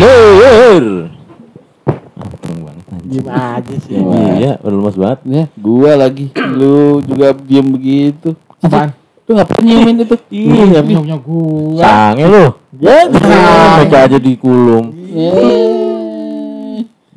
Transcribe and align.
Ler. 0.00 0.86
Diem 3.10 3.26
aja 3.26 3.74
sih. 3.84 3.94
Iya, 4.40 4.52
udah 4.62 4.72
lemas 4.72 4.96
banget. 4.96 5.18
Ya, 5.26 5.44
gua 5.58 5.92
lagi. 5.98 6.30
Lu 6.56 7.04
juga 7.04 7.36
diem 7.36 7.66
begitu. 7.68 8.32
Apaan? 8.64 8.94
Lu 9.28 9.36
ngapain 9.36 9.62
nyiumin 9.62 10.02
itu? 10.02 10.16
Iya, 10.30 10.80
punya 10.80 11.00
punya 11.02 11.16
gua. 11.20 11.82
Sange 11.84 12.24
lu. 12.26 12.44
Ya, 12.80 12.96
Mereka 13.10 13.98
aja 14.08 14.18
dikulum. 14.18 14.84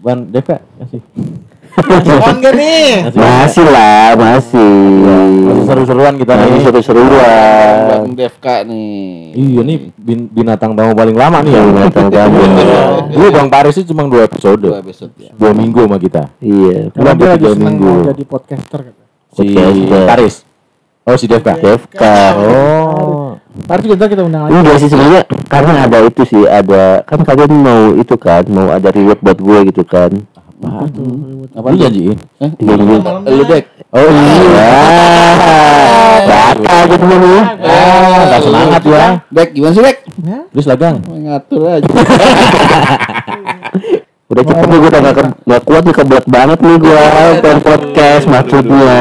Ban 0.03 0.27
Deka 0.27 0.59
kasih. 0.81 1.01
On 1.73 2.35
gak 2.37 2.53
nih? 2.53 3.09
Masih 3.09 3.65
lah, 3.65 4.13
masih. 4.13 4.73
Masih 5.41 5.63
seru-seruan 5.65 6.13
kita 6.15 6.33
Masih 6.37 6.51
nih. 6.53 6.61
seru-seruan. 6.61 7.77
Bang 7.89 8.05
Devka 8.13 8.55
nih. 8.61 9.33
Iya 9.33 9.61
nih 9.65 9.77
bin- 9.97 10.29
binatang 10.29 10.77
tamu 10.77 10.93
paling 10.93 11.17
lama 11.17 11.41
nih 11.41 11.51
ya. 11.51 11.61
Binatang 11.65 12.07
tamu. 12.13 12.39
Dulu 13.13 13.27
Bang 13.31 13.49
Paris 13.49 13.73
itu 13.77 13.89
cuma 13.89 14.05
dua 14.05 14.25
episode. 14.25 14.61
Dua 14.61 14.79
episode 14.79 15.13
ya. 15.17 15.31
Dua 15.33 15.51
minggu 15.53 15.81
sama 15.85 15.97
kita. 15.97 16.23
Iya. 16.37 16.93
Karena 16.93 17.11
dia 17.13 17.27
lagi 17.33 17.45
seneng 17.49 17.75
minggu. 17.75 17.89
mau 17.89 18.07
jadi 18.13 18.23
podcaster 18.25 18.79
kata. 18.85 19.03
Si 19.33 19.45
Podcaster. 19.49 20.01
Paris. 20.05 20.35
Oh 21.03 21.15
si 21.17 21.25
Devka. 21.27 21.53
Devka. 21.57 22.17
Oh. 22.37 23.35
Ntar 23.53 23.77
juga 23.85 23.93
ntar 24.01 24.07
kita 24.09 24.23
undang 24.25 24.49
lagi. 24.49 24.53
Enggak 24.55 24.77
sih 24.77 24.89
sebenarnya 24.89 25.21
karena 25.45 25.71
ada 25.85 25.97
itu 26.01 26.21
sih 26.25 26.41
ada 26.41 27.05
kan 27.05 27.21
kalian 27.21 27.51
mau 27.53 27.81
itu 27.93 28.15
kan 28.17 28.43
mau 28.49 28.67
ada 28.69 28.89
reward 28.89 29.19
buat 29.21 29.37
gue 29.37 29.59
gitu 29.69 29.83
kan. 29.85 30.09
Apaan 30.63 30.89
tuh? 30.89 31.05
Apa 31.53 31.67
Lu 31.69 31.77
janjiin? 31.77 32.17
Eh, 32.39 32.51
Iya, 32.59 32.73
iya. 32.73 32.97
Lu 33.27 33.43
dek. 33.43 33.63
Oh 33.91 34.07
iya. 34.07 34.67
Batal 36.23 36.81
gitu 36.87 37.05
nih. 37.05 37.41
Ah, 37.61 38.19
nggak 38.25 38.41
semangat 38.41 38.81
ya. 38.83 39.05
Dek, 39.29 39.47
gimana 39.51 39.73
sih 39.73 39.83
dek? 39.83 39.97
Ya, 40.23 40.39
Terus 40.49 40.65
lagang. 40.65 40.95
Ngatur 41.03 41.61
aja. 41.67 41.87
Udah 44.23 44.43
cepet 44.43 44.65
nih 44.65 44.77
gue 44.81 44.89
udah 44.89 45.01
gak, 45.03 45.15
gak 45.45 45.61
kuat 45.61 45.83
nih 45.85 45.93
kebelet 45.93 46.25
banget 46.25 46.57
nih 46.57 46.75
gue 46.81 47.01
pengen 47.37 47.59
podcast 47.61 48.25
maksudnya. 48.25 48.97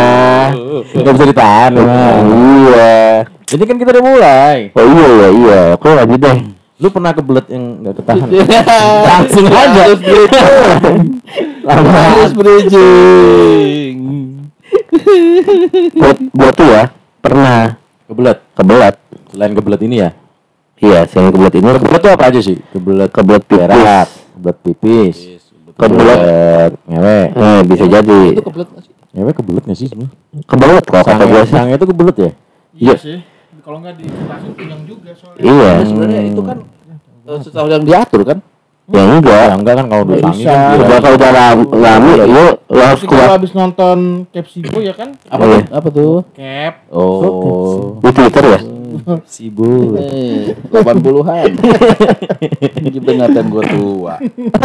Gak 0.93 1.13
bisa 1.17 1.25
ditahan. 1.25 1.71
Bang. 1.73 2.27
Iya. 2.29 2.93
Ini 3.49 3.65
kan 3.65 3.77
kita 3.81 3.91
udah 3.97 4.05
mulai. 4.05 4.59
Oh 4.77 4.85
iya 4.85 5.07
iya 5.09 5.29
iya. 5.33 5.61
Oke 5.73 5.89
lanjut 5.89 6.21
deh. 6.21 6.37
Lu 6.83 6.91
pernah 6.91 7.15
kebelet 7.15 7.47
yang 7.47 7.65
nggak 7.79 7.95
ketahan? 8.03 8.27
Langsung 9.07 9.47
aja. 9.47 9.83
Harus 9.87 10.01
bridging. 10.03 11.03
Harus 11.63 12.33
bridging. 12.35 13.97
Gue 15.95 16.13
gue 16.27 16.51
tuh 16.53 16.67
ya 16.67 16.91
pernah 17.23 17.79
Kebelet. 18.11 18.39
kebelet. 18.59 18.95
Selain 19.31 19.53
kebelet 19.55 19.81
ini 19.87 19.97
ya. 20.03 20.11
Iya, 20.83 21.07
selain 21.07 21.31
kebelet 21.31 21.55
ini 21.55 21.71
Kebelet 21.71 22.01
tuh 22.03 22.11
apa 22.11 22.25
aja 22.35 22.41
sih? 22.43 22.59
Kebelet 22.75 23.11
kebelet 23.15 23.43
pipis. 23.47 24.11
kebelet 24.35 24.59
pipis, 24.67 25.17
Kebelet. 25.79 26.71
ngewe. 26.83 27.19
Eh 27.31 27.61
bisa 27.63 27.85
jadi. 27.87 28.21
Itu 28.35 28.43
kebelet 28.43 28.69
nggak 28.75 28.83
sih? 28.83 28.93
Ngewe 29.15 29.31
kebelet 29.31 29.63
nggak 29.71 29.79
sih 29.79 29.87
sebenarnya? 29.87 30.19
Kebelet 30.51 30.85
kok 30.85 31.03
kata 31.07 31.25
gue 31.31 31.43
sih. 31.47 31.55
itu 31.79 31.87
kebelet 31.87 32.17
ya? 32.19 32.31
Iya 32.75 32.95
sih. 32.99 33.17
Kalau 33.63 33.79
nggak 33.79 33.95
di 33.95 34.05
stasiun 34.05 34.53
punyang 34.53 34.83
juga 34.83 35.11
soalnya. 35.15 35.41
Iya. 35.41 35.71
Ya, 35.73 35.85
sebenarnya 35.87 36.23
itu 36.27 36.43
kan 36.43 36.59
eh, 37.23 37.39
sesuatu 37.41 37.71
yang 37.71 37.85
diatur 37.85 38.23
kan? 38.25 38.39
Ya 38.85 39.03
enggak. 39.09 39.39
Ya 39.41 39.55
enggak 39.55 39.75
kan 39.79 39.87
kalau 39.87 40.03
udah 40.05 40.19
bisa. 40.27 40.51
kan 40.51 40.77
Udah 40.77 40.99
kalau 40.99 41.17
udah 41.17 41.31
ram- 41.33 41.71
lami 41.73 42.13
lu 42.19 42.45
lu 42.67 42.81
harus 42.83 42.99
Tapi 42.99 43.07
kalau 43.07 43.23
keluar 43.23 43.31
habis 43.33 43.53
nonton 43.53 43.99
Capsibo 44.29 44.79
ya 44.79 44.93
kan? 44.93 45.09
Apa 45.31 45.43
Iya. 45.43 45.55
tuh? 45.55 45.63
Apa 45.71 45.89
tuh? 45.89 46.15
Cap. 46.35 46.75
Oh, 46.91 47.97
di 47.99 48.11
Twitter 48.11 48.45
ya. 48.45 48.61
Sibuk. 49.27 49.99
Eh, 49.99 50.55
80-an. 50.71 51.51
Ingatan 52.83 53.45
gua 53.51 53.65
tua. 53.67 54.15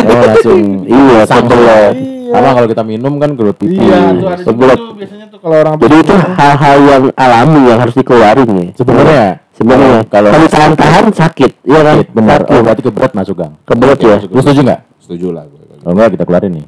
Oh 0.08 0.22
langsung 0.24 0.62
Iya, 0.88 1.22
kebelet. 1.26 1.96
Sama 2.28 2.50
kalau 2.52 2.68
kita 2.68 2.84
minum 2.84 3.14
kan 3.18 3.30
kebelet 3.36 3.58
pipis. 3.58 3.80
Iya, 3.80 4.00
tuh 4.16 4.28
ada 4.28 4.76
tuh 4.76 4.94
biasanya 4.96 5.26
tuh 5.32 5.40
kalau 5.40 5.56
orang 5.64 5.74
Jadi 5.80 5.96
itu 6.04 6.14
hal-hal 6.14 6.78
yang 6.84 7.04
alami 7.16 7.62
yang 7.72 7.80
harus 7.80 7.96
dikeluarin 7.96 8.50
nih. 8.52 8.70
Sebenarnya 8.76 9.48
Sebenarnya 9.58 10.06
kalau 10.14 10.30
kalau 10.30 10.46
tahan-tahan 10.54 11.06
sakit, 11.10 11.52
iya 11.66 11.82
kan? 11.82 11.96
sakit 11.98 12.14
benar. 12.14 12.40
Sakit. 12.46 12.54
Oh, 12.54 12.62
berarti 12.62 12.82
kebelet 12.86 13.12
masuk 13.18 13.36
gang. 13.42 13.54
Kebelet 13.66 14.00
ya. 14.06 14.18
Lu 14.30 14.40
setuju 14.46 14.62
nggak? 14.62 14.82
Setuju 15.08 15.32
lah 15.32 15.48
gua. 15.48 15.64
Kalau 15.80 15.94
enggak 15.96 16.20
kita 16.20 16.24
keluarin 16.28 16.52
nih. 16.52 16.66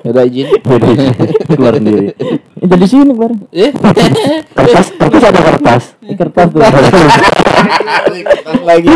Ya 0.00 0.08
udah 0.08 0.24
izin. 0.32 0.48
keluar 1.52 1.74
sendiri. 1.76 2.08
Eh, 2.58 2.66
jadi 2.66 2.84
sini 2.88 3.12
keluarin. 3.12 3.38
Eh, 3.52 3.70
Kertas, 4.56 4.86
kertas 4.96 5.22
ada 5.22 5.40
kertas. 5.44 5.82
Kertas 6.00 6.46
tuh. 6.48 6.60
lagi. 8.64 8.88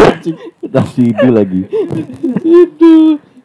Kertas 0.64 0.86
CD 0.96 1.20
lagi. 1.28 1.60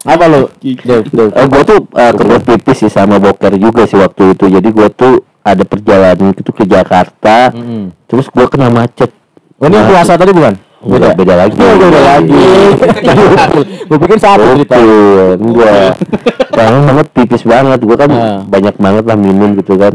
Apa 0.02 0.25
lo? 0.25 0.47
Dev. 0.64 1.03
Eh, 1.12 1.46
gue 1.46 1.62
tuh 1.68 1.79
eh, 1.91 2.12
kebelet 2.16 2.44
pipis 2.47 2.78
sih 2.81 2.91
sama 2.91 3.19
boker 3.19 3.52
juga 3.59 3.84
sih 3.84 4.00
waktu 4.00 4.31
itu. 4.31 4.47
Jadi 4.47 4.69
gue 4.72 4.88
tuh 4.96 5.14
ada 5.44 5.64
perjalanan 5.68 6.31
itu 6.31 6.50
ke 6.50 6.64
Jakarta. 6.64 7.52
Mm-mm. 7.52 7.91
Terus 8.08 8.31
gue 8.31 8.46
kena 8.47 8.72
macet. 8.72 9.12
Oh, 9.59 9.68
ini 9.68 9.75
yang 9.75 9.91
puasa 9.91 10.16
tadi 10.16 10.31
bukan? 10.31 10.56
Beda, 10.88 11.08
beda 11.14 11.34
lagi. 11.36 11.59
Oh, 11.59 11.75
beda 11.78 12.02
lagi. 12.02 12.46
Gue 13.88 13.98
pikir 14.02 14.18
satu 14.18 14.44
cerita. 14.56 14.75
Enggak. 15.36 15.94
Banyak 16.58 16.81
banget 16.88 17.08
pipis 17.14 17.44
banget. 17.44 17.80
Gue 17.84 17.96
kan 17.96 18.09
Ah. 18.09 18.40
banyak 18.42 18.75
banget 18.75 19.03
lah 19.06 19.14
minum 19.14 19.53
gitu 19.53 19.78
kan. 19.78 19.94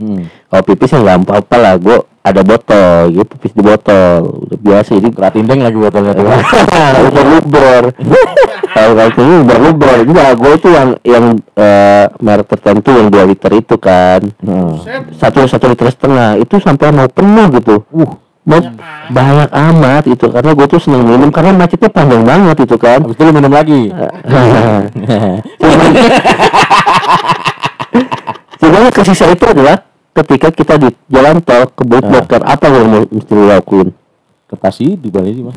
Hmm. 0.00 0.26
Kalau 0.50 0.62
pipis 0.66 0.90
ya 0.90 0.98
nggak 0.98 1.18
apa-apa 1.22 1.56
lah. 1.56 1.74
Gue 1.78 1.96
ada 2.22 2.42
botol, 2.42 3.10
gitu 3.14 3.32
pipis 3.38 3.52
di 3.54 3.62
botol. 3.62 4.10
Udah 4.50 4.58
biasa. 4.58 4.90
Jadi 4.98 5.08
Keratindeng 5.14 5.60
lagi 5.62 5.78
botolnya 5.78 6.12
tuh. 6.12 6.26
uber 7.06 7.26
uber. 7.38 7.82
Kalau 8.72 8.90
kalau 8.96 9.10
itu 9.14 9.22
uber 9.22 9.58
uber. 9.70 9.96
Enggak, 10.02 10.30
gue 10.34 10.52
tuh 10.58 10.70
yang 10.74 10.88
yang 11.06 11.24
eh, 11.54 12.06
merek 12.18 12.50
tertentu 12.50 12.90
yang 12.90 13.06
2 13.06 13.30
liter 13.30 13.52
itu 13.54 13.74
kan. 13.78 14.20
Heeh. 14.26 14.74
Satu 15.22 15.46
satu 15.46 15.70
liter 15.70 15.86
setengah 15.86 16.34
itu 16.34 16.58
sampai 16.58 16.90
mau 16.90 17.06
penuh 17.06 17.46
gitu. 17.62 17.86
Uh, 17.94 18.10
mau 18.42 18.58
banyak 19.08 19.50
amat 19.50 20.04
itu 20.06 20.26
karena 20.26 20.50
gue 20.50 20.66
tuh 20.66 20.80
seneng 20.80 21.02
minum 21.02 21.30
karena 21.30 21.54
macetnya 21.54 21.86
panjang 21.88 22.22
banget 22.22 22.56
itu 22.60 22.76
kan. 22.76 22.98
Habis 22.98 23.14
itu 23.14 23.22
lu 23.22 23.32
minum 23.32 23.50
lagi. 23.50 23.82
Sebenarnya 28.58 28.90
kesisa 28.90 29.26
itu 29.28 29.44
adalah 29.44 29.76
ketika 30.12 30.48
kita 30.50 30.74
di 30.76 30.88
jalan 31.08 31.42
tol 31.42 31.66
ke 31.68 31.82
Ah. 31.84 32.00
blocker 32.00 32.40
apa 32.42 32.64
yang 32.68 32.86
mau 32.88 33.02
mesti 33.04 33.32
lo 33.32 33.44
lakuin? 33.48 33.88
Kertas 34.46 34.74
sih 34.76 34.94
di 34.94 35.08
balik 35.08 35.32
sih, 35.32 35.42
Mas. 35.42 35.56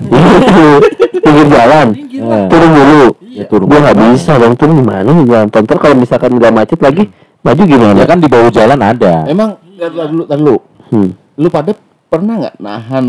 Pinggir 1.25 1.47
jalan, 1.49 1.87
Eh, 1.91 2.45
turun 2.47 2.69
dulu. 2.71 3.03
Ya, 3.27 3.43
turun. 3.45 3.65
Gue 3.67 3.79
nggak 3.81 3.97
bisa 4.07 4.37
dong 4.37 4.53
turun 4.55 4.79
gimana 4.79 5.03
nih 5.03 5.25
jalan 5.25 5.47
tol. 5.49 5.61
Ntar 5.63 5.77
kalau 5.79 5.95
misalkan 5.95 6.31
nggak 6.33 6.53
macet 6.53 6.79
lagi, 6.79 7.03
maju 7.41 7.61
gimana? 7.61 7.97
Ya 7.97 8.05
kan 8.05 8.17
di 8.17 8.29
bawah 8.29 8.49
jalan 8.49 8.79
ada. 8.79 9.13
Emang 9.25 9.57
ntar 9.75 9.89
dulu, 9.91 10.23
ntar 10.23 10.37
dulu. 10.37 10.55
Hmm. 10.89 11.09
Lu 11.35 11.47
pada 11.49 11.73
pernah 12.07 12.33
nggak 12.41 12.55
nahan 12.59 13.05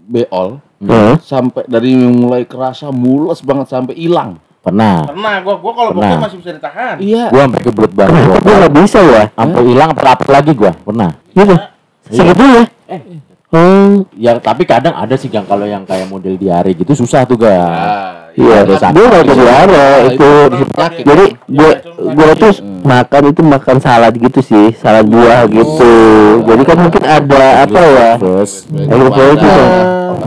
beol 0.00 0.58
Hah? 0.80 1.14
sampai 1.20 1.68
dari 1.68 1.92
mulai 1.94 2.48
kerasa 2.48 2.88
mules 2.88 3.44
banget 3.44 3.68
sampai 3.68 3.94
hilang? 3.94 4.40
Pernah. 4.60 5.08
Pernah 5.08 5.34
gua 5.40 5.56
gua 5.56 5.72
kalau 5.72 5.90
Pernah. 5.96 6.20
masih 6.20 6.36
bisa 6.36 6.52
ditahan. 6.52 6.96
Iya. 7.00 7.32
Gua 7.32 7.48
sampai 7.48 7.60
kebelet 7.64 7.92
banget. 7.96 8.12
Kenapa 8.20 8.40
gue 8.44 8.54
nggak 8.60 8.74
bisa 8.84 8.98
ya? 9.00 9.24
Sampai 9.32 9.62
hilang 9.64 9.90
apa 9.96 10.24
lagi 10.28 10.52
gua. 10.52 10.72
Pernah. 10.76 11.10
Gitu. 11.32 11.54
Segitu 12.12 12.44
ya? 12.44 12.64
Oh, 13.50 14.06
Ya 14.14 14.32
tapi 14.38 14.62
kadang 14.62 14.94
ada 14.94 15.16
sih 15.18 15.26
yang 15.26 15.42
kalau 15.42 15.66
yang 15.66 15.82
kayak 15.82 16.06
model 16.06 16.38
diare 16.38 16.70
gitu 16.76 16.92
susah 16.92 17.24
tuh 17.26 17.40
ga. 17.40 17.56
Iya. 18.38 18.62
ada 18.62 18.74
satu. 18.78 18.94
Gue 18.94 19.06
nggak 19.08 19.24
ke 19.24 19.34
Nah, 19.40 19.96
itu. 20.06 20.30
penyakit. 20.70 21.04
Jadi 21.06 21.24
gue 21.48 21.72
gue 22.00 22.30
tuh 22.38 22.52
makan 22.82 23.22
itu 23.30 23.40
makan 23.44 23.76
salad 23.78 24.12
gitu 24.16 24.40
sih, 24.40 24.66
salad 24.78 25.06
buah 25.06 25.46
gitu. 25.50 25.94
Jadi 26.44 26.62
kan 26.64 26.78
mungkin 26.80 27.02
ada 27.04 27.42
apa 27.64 27.80
ya? 27.80 28.10
Gue 28.20 29.26
itu. 29.34 29.50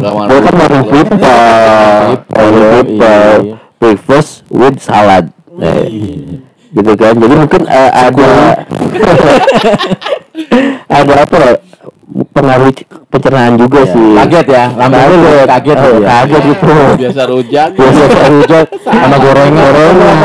Gue 0.03 0.39
kan 0.41 0.53
people, 0.89 1.49
morning 2.33 2.69
people, 2.73 3.33
breakfast 3.77 4.43
with 4.49 4.77
salad. 4.81 5.29
Gitu 6.73 6.91
kan. 6.97 7.13
Jadi 7.17 7.33
mungkin 7.37 7.61
eh, 7.69 7.91
ada 7.93 8.31
ada 11.01 11.13
apa 11.25 11.37
ya? 11.37 11.53
Pengaruh 12.13 12.69
pencernaan 13.09 13.53
juga 13.57 13.79
sih. 13.89 14.13
kaget 14.13 14.47
ya, 14.47 14.65
lambang 14.77 15.09
lu 15.09 15.17
Kaget, 15.17 15.47
kaget 15.49 15.77
Eh, 15.77 15.91
ya. 15.93 16.07
kaget 16.07 16.41
gitu. 16.45 16.65
Biasa 17.01 17.21
rujak. 17.25 17.69
Biasa 17.73 18.03
rujak 18.29 18.65
Sama 18.85 19.15
gorengan. 19.17 19.71
Gorengan. 19.73 20.15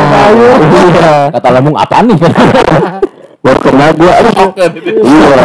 Iya. 0.68 1.12
Kata 1.32 1.48
lambung 1.48 1.76
apaan 1.76 2.04
nih? 2.12 2.18
Baru 3.44 3.58
kena 3.62 3.86
aduh 3.94 4.10
Iya. 5.00 5.36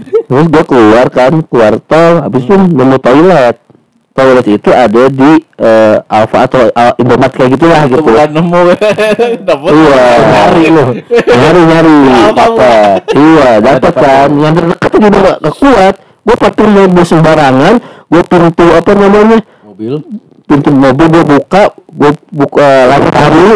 Terus 0.00 0.46
gue 0.48 0.64
keluar 0.64 1.06
kan, 1.08 1.32
keluar 1.44 1.74
tol, 1.84 2.14
habis 2.24 2.42
itu 2.44 2.54
nemu 2.56 2.96
toilet. 2.98 3.56
Toilet 4.20 4.46
itu 4.50 4.70
ada 4.70 5.02
di 5.08 5.30
eh, 5.56 5.96
Alfa 6.06 6.38
atau 6.44 6.68
uh, 6.68 6.92
Indomaret 6.94 7.32
kayak 7.32 7.50
gitulah 7.56 7.80
Itu 7.82 7.88
gitu. 7.90 8.02
bukan 8.04 8.28
nemu. 8.30 8.60
Dapat. 9.48 9.70
Iya, 9.72 10.04
nyari 10.22 10.64
lu, 10.68 10.84
nyari 11.10 11.60
nyari. 11.64 11.96
Dapat. 12.36 13.00
Iya, 13.10 13.48
dapat 13.58 13.92
kan. 13.94 14.28
Yang 14.34 14.52
terdekat 14.54 14.90
juga 14.92 15.08
gak, 15.18 15.36
gak 15.40 15.54
kuat. 15.56 15.94
Gue 16.20 16.36
pakai 16.36 16.66
mobil 16.68 17.02
sembarangan, 17.02 17.74
gue 18.06 18.22
pintu 18.22 18.64
apa 18.70 18.90
namanya 18.92 19.38
Mobil. 19.64 19.94
pintu 20.44 20.68
mobil 20.68 21.06
gue 21.08 21.24
buka 21.30 21.62
gue 21.88 22.10
buka 22.28 22.68
lampu 22.86 23.08
tahu 23.08 23.46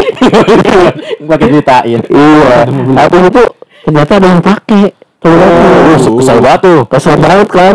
Pakai 1.21 1.47
ceritain. 1.51 2.01
iya 2.01 2.63
habis 2.95 3.21
itu 3.27 3.43
ternyata 3.83 4.11
ada 4.15 4.27
yang 4.27 4.41
pakai 4.41 4.83
Tuh, 5.19 5.29
Oh, 5.31 6.17
kesel 6.17 6.37
banget 6.39 6.59
tuh. 6.61 6.79
kesel 6.87 7.15
banget 7.17 7.47
kan 7.49 7.73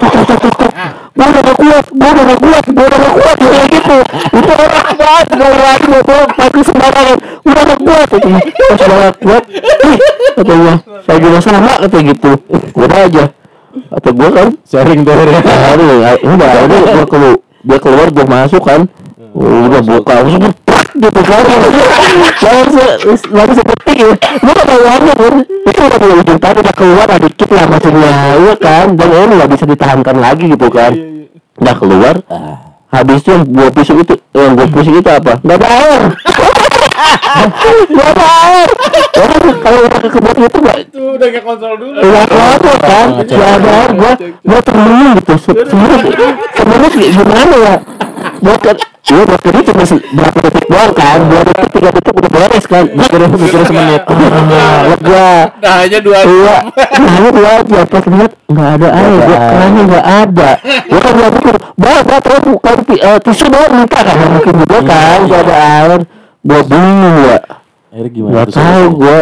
tok 0.00 0.10
tok 0.10 0.38
tok 0.40 0.54
tok 0.56 0.72
gue 1.10 1.26
udah 1.28 1.42
gak 1.44 1.56
kuat 1.60 1.84
gue 1.92 2.08
udah 2.10 2.24
gak 2.24 2.40
kuat 2.40 2.64
gue 2.64 2.84
udah 2.88 2.98
gak 2.98 3.14
kuat 3.20 3.36
kayak 3.36 3.68
gitu 3.68 3.96
itu 4.32 4.50
orang 4.50 4.70
banget 4.96 5.26
gue 5.30 5.48
lagi 5.60 5.84
gue 5.84 6.00
gue 6.00 6.20
pakai 6.40 6.62
sembarangan 6.64 7.18
udah 7.44 7.62
gak 7.68 7.80
kuat 7.84 8.08
pas 8.08 8.80
udah 8.80 8.96
gak 8.96 9.16
kuat 9.20 9.44
ih 9.52 9.98
katanya 10.40 10.74
saya 11.04 11.18
juga 11.20 11.38
sama 11.44 11.72
kata 11.76 11.98
gitu 12.00 12.30
udah 12.74 13.00
aja 13.04 13.24
atau 13.90 14.10
gue 14.10 14.28
kan 14.34 14.48
Sharing. 14.66 15.02
Aduh, 15.06 15.98
ya, 16.02 16.10
udah, 16.22 16.48
udah 16.66 16.78
gua 16.94 17.06
keluar, 17.06 17.36
dia 17.66 17.78
keluar 17.78 18.06
gua 18.10 18.26
masuk 18.26 18.62
kan. 18.62 18.86
Udah 19.30 19.82
buka, 19.82 20.14
langsung 20.26 20.42
gitu 20.96 21.20
kan. 21.22 21.42
Langsung 22.40 22.90
langsung 23.30 23.56
seperti 23.58 23.92
ya. 24.00 24.10
Gua 24.40 24.52
gak 24.52 24.66
tahu 24.66 24.82
aja 24.84 25.12
kan. 25.14 25.34
Itu 25.44 25.80
udah 25.80 25.98
mulai 26.00 26.16
ujung 26.20 26.38
tadi 26.40 26.58
udah 26.60 26.74
keluar 26.74 27.06
ada 27.06 27.18
dikit 27.20 27.48
lah 27.52 27.64
maksudnya. 27.68 28.12
Iya 28.36 28.54
kan, 28.58 28.86
dan 28.96 29.08
ini 29.10 29.32
nggak 29.38 29.50
bisa 29.50 29.64
ditahankan 29.66 30.16
lagi 30.18 30.44
gitu 30.50 30.66
kan. 30.68 30.92
Udah 31.60 31.74
keluar, 31.76 32.14
habis 32.88 33.20
itu 33.20 33.28
yang 33.30 33.44
gua 33.46 33.68
pusing 33.68 33.98
itu, 34.00 34.14
yang 34.32 34.52
gua 34.56 34.66
pusing 34.66 34.96
itu 34.96 35.10
apa? 35.10 35.32
Gak 35.40 35.56
ada 35.60 35.68
air. 35.68 36.02
Gak 37.90 38.08
ada 38.12 38.26
air. 38.50 38.68
Orang 39.16 39.56
kalau 39.62 39.78
udah 39.88 39.98
ke 40.00 40.08
kebun 40.10 40.36
itu 40.44 40.58
gak 40.60 40.76
Itu 40.84 41.00
udah 41.16 41.28
kayak 41.32 41.44
kontrol 41.44 41.74
dulu. 41.80 41.98
Iya 42.00 42.20
ada 42.28 42.72
kan, 42.76 43.06
gak 43.24 43.50
ada 43.56 43.70
air 43.72 43.90
gua 43.96 44.12
gua 44.44 44.60
termenung 44.60 45.12
gitu. 45.16 45.34
Se- 45.38 45.56
Sebenarnya 46.56 46.88
gimana 46.90 47.54
ya? 47.56 47.74
Buat 48.40 48.60
iya 49.10 49.22
buat 49.26 49.42
ini 49.42 49.60
cuma 49.62 49.82
se- 49.82 50.06
berapa 50.10 50.38
detik 50.40 50.64
doang 50.66 50.92
kan, 50.92 51.18
dua 51.26 51.40
detik 51.42 51.68
tiga 51.70 51.88
detik 51.90 52.14
udah 52.14 52.30
beres 52.30 52.64
kan. 52.64 52.84
Mikir 52.88 53.20
mikir 53.26 53.62
semenit. 53.64 54.02
Lega. 54.90 55.30
Nah, 55.58 55.74
hanya 55.82 55.98
dua 55.98 56.18
Iya, 56.20 56.56
nah 57.02 57.14
ini 57.16 57.28
dua 57.30 57.50
aja 57.58 57.80
pas 57.84 58.04
lihat 58.06 58.30
nggak 58.46 58.68
ada 58.76 58.88
air, 58.92 59.12
gua 59.20 59.38
kerannya 59.40 59.82
nggak 59.84 60.06
ada. 60.24 60.50
Gua 60.62 61.00
kan 61.00 61.12
nggak 61.12 61.32
pikir, 61.36 61.54
bah, 61.74 61.98
bah, 62.02 62.18
terus 62.20 62.40
bukan 62.44 62.76
eh, 62.90 63.18
tisu 63.20 63.44
doang 63.48 63.72
minta 63.74 63.98
kan, 63.98 64.14
Nggak 64.14 64.30
mungkin 64.30 64.54
juga 64.58 64.78
kan, 64.84 65.18
nggak 65.26 65.40
ada 65.42 65.54
air. 65.58 66.00
Gua 66.40 66.60
bingung 66.64 67.16
ya, 67.26 67.38
Akhirnya 67.90 68.10
gimana? 68.10 68.30
nggak 68.32 68.44
tuh, 68.46 68.54
tahu 68.56 68.84
gua. 68.96 69.18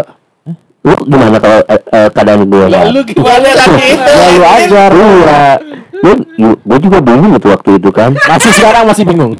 Lu 0.88 0.96
gimana 1.04 1.36
kalau 1.36 1.60
eh, 1.68 2.08
keadaan 2.08 2.40
gua? 2.48 2.64
Lah, 2.66 2.88
lu 2.88 3.00
gimana 3.04 3.48
lagi? 3.60 3.92
Ya 3.92 4.26
lu 4.40 4.44
ajar 4.48 4.90
Iya 4.90 5.42
Gue 5.98 6.14
gue 6.38 6.78
juga 6.78 7.02
bingung 7.02 7.34
itu 7.34 7.50
waktu 7.50 7.74
itu 7.74 7.90
kan 7.90 8.14
Masih 8.30 8.54
sekarang 8.54 8.86
masih 8.86 9.02
bingung. 9.02 9.34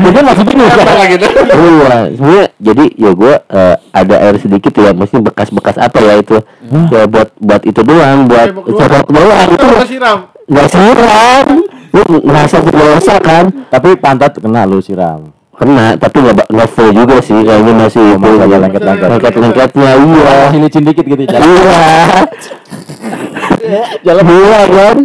Mungkin 0.00 0.22
masih 0.24 0.44
bingung. 0.48 0.70
Gitu? 1.12 1.26
Iya 1.28 1.98
Sebenernya 2.08 2.46
jadi 2.56 2.84
ya 2.96 3.10
gue 3.12 3.32
eh, 3.36 3.76
ada 3.92 4.16
air 4.18 4.36
sedikit 4.40 4.72
ya 4.74 4.96
Mesti 4.96 5.20
bekas-bekas 5.20 5.76
apa 5.76 5.98
ya 6.00 6.14
itu 6.16 6.40
Ya 6.88 7.04
buat 7.04 7.36
buat 7.36 7.62
itu 7.62 7.84
doang 7.84 8.24
Buat 8.24 8.48
Cebok 8.64 9.08
doang. 9.12 9.48
Itu 9.52 9.66
Itu 9.68 9.84
siram. 9.84 10.18
gak 10.48 10.68
siram 10.72 11.46
Lu 11.92 12.02
ngerasa 12.24 12.56
berdosa 12.64 13.14
kan 13.20 13.44
Tapi 13.68 13.88
pantat 14.00 14.40
kena 14.40 14.64
lu 14.64 14.80
siram. 14.80 15.36
Kena 15.54 15.94
tapi 15.94 16.16
gak, 16.20 16.34
ba- 16.34 16.50
nggak 16.50 16.68
full 16.68 16.90
juga 16.90 17.16
sih 17.18 17.38
Kayaknya 17.40 17.72
masih 17.78 18.06
Oh, 18.14 18.34
ada 18.36 18.56
lengket-lengket. 18.58 19.08
Lengket-lengketnya 19.10 19.90
iya 19.94 20.34
Masih 20.46 20.60
licin 20.60 20.82
dikit 20.82 21.04
gitu. 21.04 21.22
Jalan. 21.24 21.46
Iya 23.62 23.82
Jalan 24.06 24.26
iya 24.26 24.60
kan 24.66 24.96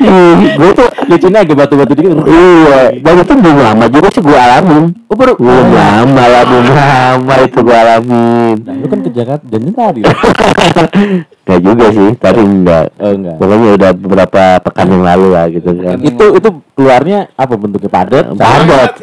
Gue 0.56 0.70
tuh 0.72 0.88
Licinnya 1.10 1.44
agak 1.44 1.56
batu-batu 1.58 1.92
dikit. 1.92 2.14
Iya, 2.24 3.02
dan 3.02 3.14
itu 3.18 3.32
belum 3.36 3.58
lama 3.58 3.84
juga 3.90 4.08
sih 4.08 4.22
gue 4.22 4.32
alamin. 4.32 4.94
Oh 5.10 5.16
baru. 5.18 5.34
Belum 5.36 5.68
lama 5.74 6.22
lah, 6.24 6.42
belum 6.46 6.66
lama 6.70 7.34
itu 7.42 7.58
gue 7.58 7.76
alamin. 7.76 8.56
Nah, 8.62 8.74
lu 8.78 8.86
kan 8.86 8.98
ke 9.02 9.10
Jakarta 9.10 9.44
dan 9.44 9.60
ini 9.60 9.72
tadi. 9.74 10.00
Gak 11.50 11.62
juga 11.66 11.86
sih, 11.90 12.10
tadi 12.14 12.40
enggak. 12.46 12.94
Oh 13.02 13.10
enggak. 13.10 13.36
Pokoknya 13.42 13.68
udah 13.74 13.90
beberapa 13.90 14.42
pekan 14.62 14.86
yang 14.86 15.02
lalu 15.02 15.26
lah 15.34 15.50
gitu 15.50 15.70
kan. 15.82 15.98
Itu 15.98 16.26
itu 16.38 16.48
keluarnya 16.78 17.26
apa 17.34 17.54
bentuknya 17.58 17.90
padat? 17.90 18.24
Padat. 18.38 18.92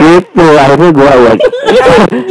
gitu, 0.00 0.46
akhirnya 0.58 0.90
gue 0.90 1.10
ya 1.10 1.32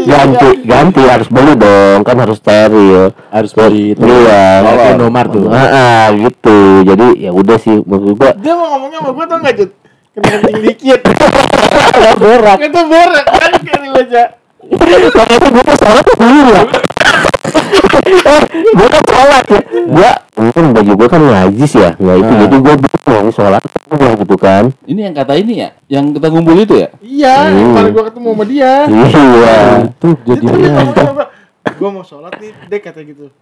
ganti, 0.04 0.50
ganti 0.66 1.02
harus 1.06 1.28
beli 1.32 1.54
dong, 1.56 2.00
kan 2.04 2.18
harus 2.20 2.38
steril. 2.40 3.14
Harus 3.32 3.52
beli 3.56 3.96
itu. 3.96 4.04
Iya, 4.04 4.44
Kayak 4.64 4.92
Indomaret 5.00 5.32
tuh. 5.32 5.48
Ah, 5.52 6.08
gitu. 6.12 6.60
Jadi 6.84 7.08
ya 7.24 7.32
udah 7.32 7.58
sih, 7.60 7.76
menurut 7.84 8.16
gue 8.20 8.32
Dia 8.44 8.54
mau 8.56 8.68
ngomongnya 8.76 9.00
sama 9.00 9.12
gue 9.16 9.26
tau 9.28 9.38
gak 9.40 9.56
Jut? 9.56 9.72
Kena 10.10 10.60
dikit. 10.60 11.00
berat. 12.22 12.58
Itu 12.60 12.82
berat 12.90 13.26
kan 13.30 13.52
kayak 13.64 13.80
di 13.80 13.90
gue 14.70 15.64
tuh 15.66 15.78
sholat 15.82 16.04
tuh 16.06 16.16
dulu 16.20 16.42
ya 16.54 16.64
Gue 18.70 18.88
kan 18.90 19.02
sholat 19.06 19.46
ya 19.50 19.62
Gue 19.90 20.12
mungkin 20.40 20.64
baju 20.74 20.92
gue 20.98 21.08
kan 21.10 21.22
najis 21.22 21.72
ya 21.78 21.90
Nggak 21.98 22.16
itu 22.22 22.32
Nah. 22.32 22.40
Jadi 22.46 22.56
gue 22.62 22.74
bingung 22.80 23.34
sholat 23.34 23.62
gue 23.66 24.10
gitu 24.22 24.36
kan 24.38 24.64
Ini 24.86 25.00
yang 25.10 25.16
kata 25.18 25.34
ini 25.38 25.54
ya, 25.66 25.70
yang 25.90 26.14
kita 26.14 26.30
ngumpul 26.30 26.58
itu 26.58 26.78
ya? 26.78 26.90
Iya, 27.02 27.36
kemarin 27.50 27.90
gue 27.94 28.04
ketemu 28.06 28.28
sama 28.30 28.44
dia. 28.46 28.74
Iya 28.86 29.58
Itu 29.90 30.08
jadinya. 30.26 30.72
Gue 31.70 31.90
mau 31.90 32.06
sholat 32.06 32.34
nih, 32.38 32.52
dek 32.70 32.82
kata 32.86 33.00
gitu. 33.06 33.34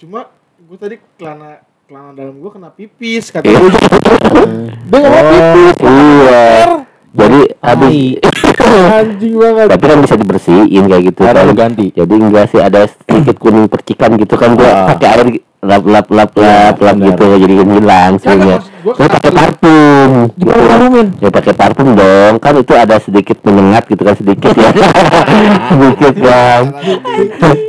Cuma 0.00 0.28
gue 0.60 0.76
tadi 0.76 0.96
celana 1.16 1.60
celana 1.88 2.10
dalam 2.14 2.36
gue 2.38 2.50
kena 2.52 2.68
pipis 2.72 3.32
kata 3.32 3.44
dia. 3.48 3.56
Dia 3.56 4.96
nggak 5.00 5.12
mau 5.12 5.24
pipis. 5.32 5.76
Iya 5.80 6.44
Jadi 7.10 7.40
habis 7.58 8.22
Anjing 8.96 9.34
banget. 9.34 9.66
Tapi 9.68 9.84
kan 9.84 9.98
bisa 9.98 10.14
dibersihin 10.14 10.84
kayak 10.84 11.02
gitu 11.04 11.20
Akhirnya 11.22 11.42
kan 11.44 11.56
ganti. 11.56 11.86
Jadi 11.90 12.12
enggak 12.14 12.46
sih 12.46 12.60
ada 12.60 12.86
sedikit 12.86 13.36
kuning 13.36 13.66
percikan 13.66 14.14
gitu 14.14 14.34
kan 14.34 14.54
Gue 14.54 14.62
Ah. 14.62 14.86
pakai 14.88 15.08
air 15.08 15.20
lap 15.60 15.84
lap 15.84 16.06
lap 16.08 16.30
lap 16.32 16.76
lap 16.78 16.96
benar. 16.96 17.06
gitu 17.10 17.24
Jadi 17.36 17.54
hilang 17.58 18.12
sebenarnya 18.16 18.58
gua 18.80 18.94
pakai 18.96 19.30
parfum 19.30 20.10
gitu. 20.32 20.50
Ya 21.18 21.28
pakai 21.30 21.52
parfum 21.52 21.88
dong 21.92 22.34
Kan 22.38 22.54
itu 22.56 22.72
ada 22.72 22.96
sedikit 22.96 23.36
menyengat 23.42 23.84
gitu 23.86 24.00
kan 24.00 24.14
sedikit 24.14 24.52
ya 24.52 24.70
Sedikit 25.68 26.14
kan 26.16 26.62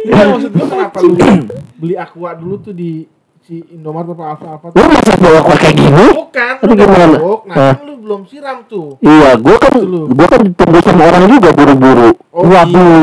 Iya 0.05 0.23
maksud 0.29 0.51
gue 0.51 0.65
kenapa 0.65 0.97
lu 1.01 1.15
beli 1.81 1.95
aqua 1.95 2.31
dulu 2.33 2.55
tuh 2.61 2.71
di 2.71 3.03
si 3.51 3.59
Indomaret 3.75 4.15
apa 4.15 4.25
apa 4.31 4.47
apa 4.63 4.67
Lu 4.79 4.87
masa 4.87 5.11
bawa 5.19 5.39
kok 5.43 5.57
kayak 5.59 5.75
gini? 5.75 6.05
Bukan, 6.15 6.53
Tapi 6.55 6.71
lu 6.71 6.73
gimana? 6.79 7.17
Nah, 7.51 7.71
kan 7.75 7.83
lu 7.83 7.93
belum 7.99 8.21
siram 8.23 8.63
tuh. 8.71 8.95
Iya, 9.03 9.35
gua 9.43 9.57
kan 9.59 9.73
Dulu. 9.75 10.01
gua 10.15 10.27
kan 10.31 10.39
ditunggu 10.39 10.79
sama 10.79 11.03
orang 11.11 11.23
juga 11.27 11.49
buru-buru. 11.51 12.09
Oh, 12.31 12.47
Waduh, 12.47 12.95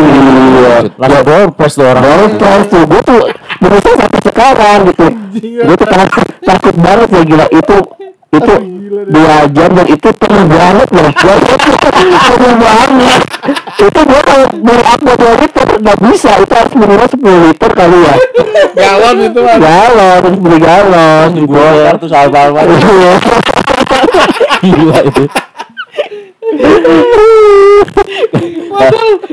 iya. 0.57 0.75
Langsung 0.97 1.25
doorpress 1.29 1.73
tuh 1.77 1.85
orang. 1.85 2.01
Doorpress 2.01 2.65
tuh, 2.73 2.83
gua 2.89 3.01
tuh 3.05 3.21
berusaha 3.61 3.95
sampai 4.01 4.21
sekarang 4.25 4.79
gitu. 4.89 5.07
Gua 5.69 5.77
tuh 5.77 5.89
takut, 5.93 6.27
takut 6.41 6.75
banget 6.81 7.09
ya 7.13 7.23
gila 7.29 7.47
itu 7.53 7.77
itu 8.29 8.55
dua 9.09 9.37
jam 9.53 9.71
dan 9.77 9.87
itu 9.93 10.09
penuh 10.17 10.45
banget 10.49 10.89
loh. 10.97 11.11
Gua 11.13 11.35
tuh 11.61 11.93
penuh 11.93 12.55
banget. 12.57 13.21
Itu 13.79 14.01
gua 14.03 14.21
kalau 14.27 14.47
beli 14.59 14.83
aqua 14.83 15.15
dua 15.15 15.35
liter 15.39 15.67
nggak 15.79 15.99
bisa, 16.03 16.31
itu 16.43 16.55
harus 16.55 16.75
minimal 16.75 17.07
10 17.07 17.47
liter 17.47 17.71
kali 17.71 17.99
ya. 18.03 18.15
Galon 18.75 19.17
itu 19.23 19.39
mah. 19.39 19.57
Galon, 19.63 20.19
harus 20.19 20.39
beli 20.43 20.59
galon 20.59 21.29
gitu. 21.39 21.47
Gua 21.47 21.95
tuh 21.95 22.11
salva-salva. 22.11 22.61
Iya. 22.67 23.15
Gila 24.59 24.99
itu. 25.07 25.25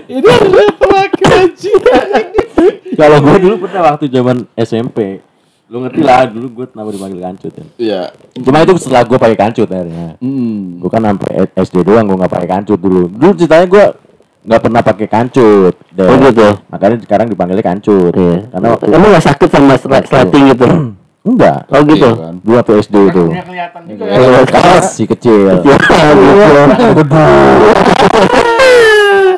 Ini 0.06 0.30
adalah 0.30 0.70
terakhir. 0.78 1.34
Kalau 2.96 3.18
gue 3.20 3.38
dulu 3.44 3.56
pernah 3.68 3.82
waktu 3.92 4.06
zaman 4.08 4.48
SMP, 4.56 5.20
lu 5.68 5.82
ngerti 5.84 6.02
lah 6.06 6.30
dulu 6.30 6.48
gue 6.62 6.66
kenapa 6.70 6.90
dipanggil 6.94 7.22
kancut 7.26 7.54
ya. 7.58 7.66
Iya. 7.82 8.02
Cuma 8.40 8.62
itu 8.62 8.78
setelah 8.78 9.04
gue 9.04 9.18
pakai 9.18 9.38
kancut 9.38 9.68
akhirnya. 9.68 10.16
Hmm. 10.22 10.80
Gue 10.80 10.90
kan 10.94 11.02
sampai 11.02 11.50
SD 11.58 11.76
doang 11.82 12.06
gue 12.06 12.18
nggak 12.22 12.32
pakai 12.32 12.50
kancut 12.52 12.80
dulu. 12.80 13.10
Dulu 13.10 13.32
ceritanya 13.36 13.68
gue 13.68 13.86
nggak 14.46 14.62
pernah 14.62 14.82
pakai 14.86 15.08
kancut. 15.10 15.74
Dan 15.92 16.06
Oh 16.06 16.18
gitu. 16.22 16.48
Makanya 16.70 16.96
sekarang 17.02 17.28
dipanggilnya 17.28 17.66
kancut. 17.66 18.14
Iya. 18.14 18.38
Karena 18.54 18.68
waktu 18.78 18.86
Kamu 18.94 19.06
nggak 19.10 19.26
sakit 19.26 19.50
sama 19.50 19.74
sleting 19.82 20.44
gitu? 20.54 20.66
enggak. 21.30 21.60
Oh 21.74 21.82
gitu. 21.84 22.10
Iya 22.14 22.22
kan. 22.22 22.36
Dulu 22.46 22.56
waktu 22.56 22.74
SD 22.80 22.96
itu. 23.10 23.24
Kelihatan 23.34 23.82
juga 23.90 24.04
Iya. 24.06 24.28
ya. 24.30 24.42
Kelas 24.46 24.86
si 24.94 25.04
kecil. 25.10 25.40
Ya, 25.50 25.56
gitu. 25.58 27.18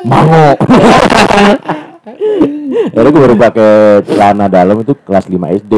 Mango. 0.04 0.46
Akhirnya 2.88 3.10
gue 3.14 3.22
baru 3.22 3.34
pakai 3.38 3.72
celana 4.06 4.46
dalam 4.50 4.76
itu 4.82 4.92
kelas 5.06 5.26
5 5.28 5.38
SD. 5.60 5.74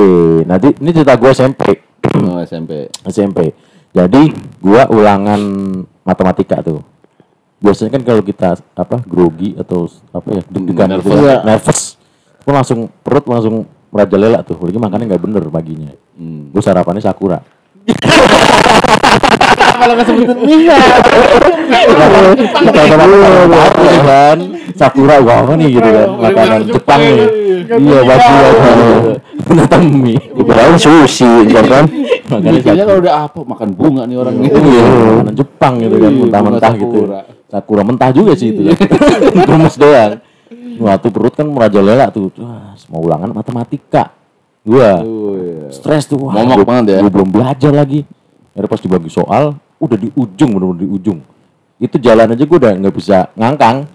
Nanti 0.47 0.69
ini 0.79 0.91
cerita 0.91 1.15
gue 1.15 1.31
SMP. 1.31 1.63
Oh, 2.17 2.41
SMP. 2.43 2.89
SMP. 3.07 3.53
Jadi 3.91 4.31
gua 4.63 4.87
ulangan 4.87 5.41
matematika 6.07 6.63
tuh. 6.63 6.79
Biasanya 7.61 7.91
kan 7.93 8.03
kalau 8.03 8.23
kita 8.25 8.49
apa 8.73 8.97
grogi 9.05 9.53
atau 9.55 9.85
apa 10.11 10.29
ya 10.33 10.43
deg-degan 10.49 10.89
Nervous. 10.91 11.13
gitu, 11.13 11.21
Iya. 11.21 11.37
nervous. 11.45 11.81
Gua 12.41 12.53
langsung 12.57 12.89
perut 13.05 13.25
langsung 13.29 13.55
merajalela 13.93 14.41
tuh. 14.41 14.57
Lagi 14.59 14.79
makannya 14.81 15.07
nggak 15.13 15.23
bener 15.23 15.43
paginya. 15.47 15.93
Hmm. 16.17 16.49
Gue 16.49 16.63
sarapannya 16.65 17.05
sakura. 17.05 17.39
Kalau 19.81 19.93
nggak 19.93 20.07
sebutin 20.09 20.37
Mia. 20.41 20.77
Tahu 21.81 22.33
gitu 23.81 23.99
kan 24.01 24.39
sakura 24.75 25.15
gua 25.21 25.35
apa 25.45 25.53
nih 25.57 25.69
gitu 25.71 25.89
kan 25.89 26.09
makanan 26.19 26.61
Jepang 26.67 27.01
nih 27.01 27.21
iya 27.71 28.01
baju 28.03 28.35
binatang 29.47 29.85
mie 29.91 30.19
Kirain 30.21 30.77
sushi, 30.77 31.29
ya 31.47 31.63
kan? 31.63 31.85
Makanya 32.39 32.85
kalau 32.87 33.01
udah 33.03 33.15
apa 33.27 33.41
makan 33.43 33.69
bunga 33.75 34.03
nih 34.07 34.17
orang 34.17 34.35
ini. 34.39 34.49
Iya, 34.49 34.85
makanan 34.87 35.35
Jepang 35.35 35.75
gitu 35.83 35.97
kan, 35.99 36.11
Iya, 36.11 36.21
mentah-mentah 36.23 36.73
gitu. 36.79 37.01
sakura. 37.51 37.83
Mentah 37.83 38.11
juga 38.15 38.33
sih 38.39 38.55
itu. 38.55 38.63
Gemes 39.51 39.75
doang. 39.75 40.13
Waktu 40.81 41.07
perut 41.13 41.35
kan 41.35 41.47
merajalela 41.51 42.09
tuh. 42.09 42.31
Wah, 42.41 42.73
mau 42.89 43.01
ulangan 43.05 43.35
matematika. 43.35 44.15
Gua 44.63 45.01
Oh, 45.03 45.35
iya. 45.37 45.69
stres 45.73 46.05
tuh. 46.07 46.21
Wah, 46.21 46.37
Momok 46.37 46.65
banget 46.65 46.97
ya. 46.97 46.99
Gua 47.05 47.13
belum 47.13 47.29
belajar 47.33 47.73
lagi. 47.75 48.05
Akhirnya 48.55 48.69
pas 48.69 48.81
dibagi 48.81 49.11
soal, 49.11 49.45
udah 49.79 49.97
di 49.99 50.09
ujung 50.15 50.51
bener-bener 50.57 50.81
di 50.85 50.89
ujung. 50.89 51.19
Itu 51.81 51.97
jalan 51.97 52.33
aja 52.33 52.45
gua 52.45 52.59
udah 52.61 52.73
nggak 52.77 52.95
bisa 52.95 53.29
ngangkang. 53.35 53.89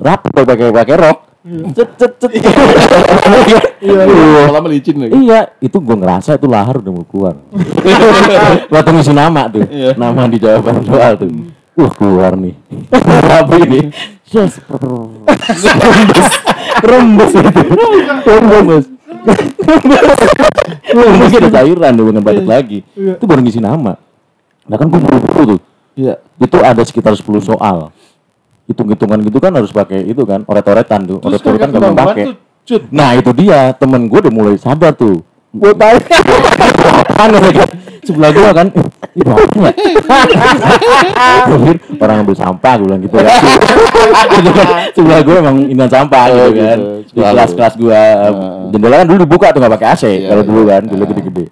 Rapat 0.00 0.30
pakai 0.32 0.72
pakai 0.72 0.96
rok. 0.96 1.18
Cet 1.72 1.90
cet 1.96 2.12
cet. 2.20 2.30
Iya, 3.80 4.04
lama 4.52 4.68
licin 4.68 5.00
lagi. 5.00 5.16
Iya, 5.16 5.48
itu 5.62 5.80
gue 5.80 5.96
ngerasa 5.96 6.36
itu 6.36 6.44
lahar 6.44 6.76
udah 6.76 6.92
mau 6.92 7.06
keluar. 7.08 7.34
Waktu 8.74 8.90
ngisi 8.92 9.12
nama 9.16 9.48
tuh, 9.48 9.64
Iya. 9.70 9.96
nama 9.96 10.28
di 10.28 10.36
jawaban 10.36 10.84
soal 10.84 11.16
tuh. 11.16 11.30
Wah 11.78 11.92
keluar 11.94 12.34
nih. 12.34 12.52
Apa 12.92 13.54
ini? 13.64 13.88
Yes. 14.28 14.60
Rembes, 15.78 16.32
rembes 16.84 17.32
itu. 17.32 17.60
Rembes. 18.26 18.84
Rembes 20.88 21.32
ada 21.32 21.48
cairan 21.54 21.92
tuh 21.96 22.04
dengan 22.12 22.22
batuk 22.26 22.44
lagi. 22.44 22.78
Itu 22.92 23.24
baru 23.24 23.40
ngisi 23.40 23.62
nama. 23.62 23.96
Nah 24.68 24.76
kan 24.76 24.90
gue 24.90 25.00
buru-buru 25.00 25.56
tuh. 25.56 25.60
Iya. 25.96 26.20
Itu 26.36 26.60
ada 26.60 26.82
sekitar 26.84 27.16
10 27.16 27.24
soal. 27.40 27.94
Hitung-hitungan 28.68 29.18
gitu 29.24 29.38
kan 29.40 29.56
harus 29.56 29.72
pakai 29.72 30.04
itu 30.04 30.22
kan, 30.28 30.44
oret-oretan 30.44 31.08
tuh. 31.08 31.18
Oret-oretan 31.24 31.72
kagak 31.72 31.90
gak 31.96 32.06
pakai. 32.12 32.24
Nah 32.92 33.16
itu 33.16 33.32
dia 33.32 33.72
temen 33.72 34.04
gue 34.06 34.18
udah 34.20 34.32
mulai 34.32 34.60
sadar 34.60 34.92
tuh. 34.92 35.24
Gue 35.56 35.72
tahu. 35.72 35.96
Kan 37.16 37.32
kan 37.32 37.68
sebelah 38.04 38.30
gue 38.30 38.48
kan, 38.52 38.66
itu 39.16 39.28
apa 39.32 39.68
ya? 39.68 39.72
Orang 41.98 42.16
ambil 42.24 42.36
sampah 42.36 42.72
gue 42.76 42.86
bilang 42.86 43.00
gitu 43.02 43.14
kan. 43.16 43.26
Gitu 44.38 44.50
kan, 44.54 44.66
sebelah 44.94 45.20
gue 45.24 45.34
emang 45.34 45.56
ingat 45.66 45.90
sampah 45.90 46.24
gitu 46.30 46.38
Oh, 46.38 46.48
kan. 46.54 46.78
gitu. 46.78 47.18
Di 47.18 47.20
kelas-kelas 47.24 47.74
gue 47.74 48.00
jendela 48.70 48.94
kan 49.02 49.06
dulu 49.08 49.18
dibuka 49.26 49.46
tuh 49.50 49.58
nggak 49.58 49.72
pakai 49.74 49.88
AC 49.90 50.02
Iya, 50.06 50.28
kalau 50.30 50.42
dulu 50.46 50.60
iya. 50.64 50.72
kan, 50.78 50.82
dulu 50.86 51.02
gede-gede. 51.10 51.44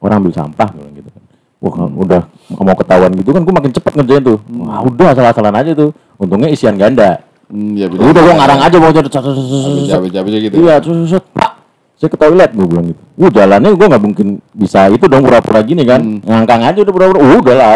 Orang 0.00 0.14
ambil 0.24 0.32
sampah 0.32 0.68
gue 0.72 0.80
bilang 0.80 0.94
gitu 0.96 1.08
kan. 1.12 1.22
Wah 1.60 1.72
kan 1.76 1.90
udah 1.92 2.22
mau 2.56 2.76
ketahuan 2.78 3.10
gitu 3.20 3.30
kan 3.36 3.42
gue 3.44 3.54
makin 3.54 3.70
cepet 3.74 3.92
ngerjain 4.00 4.22
tuh. 4.24 4.38
Wah 4.56 4.80
udah 4.80 5.10
salah-salahan 5.12 5.56
aja 5.60 5.72
tuh. 5.76 5.90
Untungnya 6.20 6.52
isian 6.52 6.76
ganda. 6.76 7.24
Hmm, 7.48 7.72
ya 7.74 7.88
Udah 7.88 8.20
gue 8.20 8.34
ngarang 8.36 8.60
aja 8.60 8.76
mau 8.76 8.92
jadi 8.92 9.08
Cabe-cabe 9.08 10.28
gitu. 10.36 10.54
Iya, 10.60 10.78
terus 10.84 11.16
Pak, 11.32 11.50
saya 11.96 12.08
ke 12.12 12.18
toilet 12.20 12.50
gue 12.52 12.66
bilang 12.68 12.86
gitu. 12.92 13.00
Wah, 13.16 13.30
jalannya 13.32 13.72
gue 13.72 13.86
nggak 13.88 14.04
mungkin 14.04 14.26
bisa 14.52 14.92
itu 14.92 15.08
dong 15.08 15.24
pura-pura 15.24 15.64
gini 15.64 15.82
kan. 15.88 16.20
Ngangkang 16.20 16.60
aja 16.60 16.78
udah 16.84 16.92
pura-pura. 16.92 17.18
Uh, 17.24 17.40
udah 17.40 17.54
lah. 17.56 17.68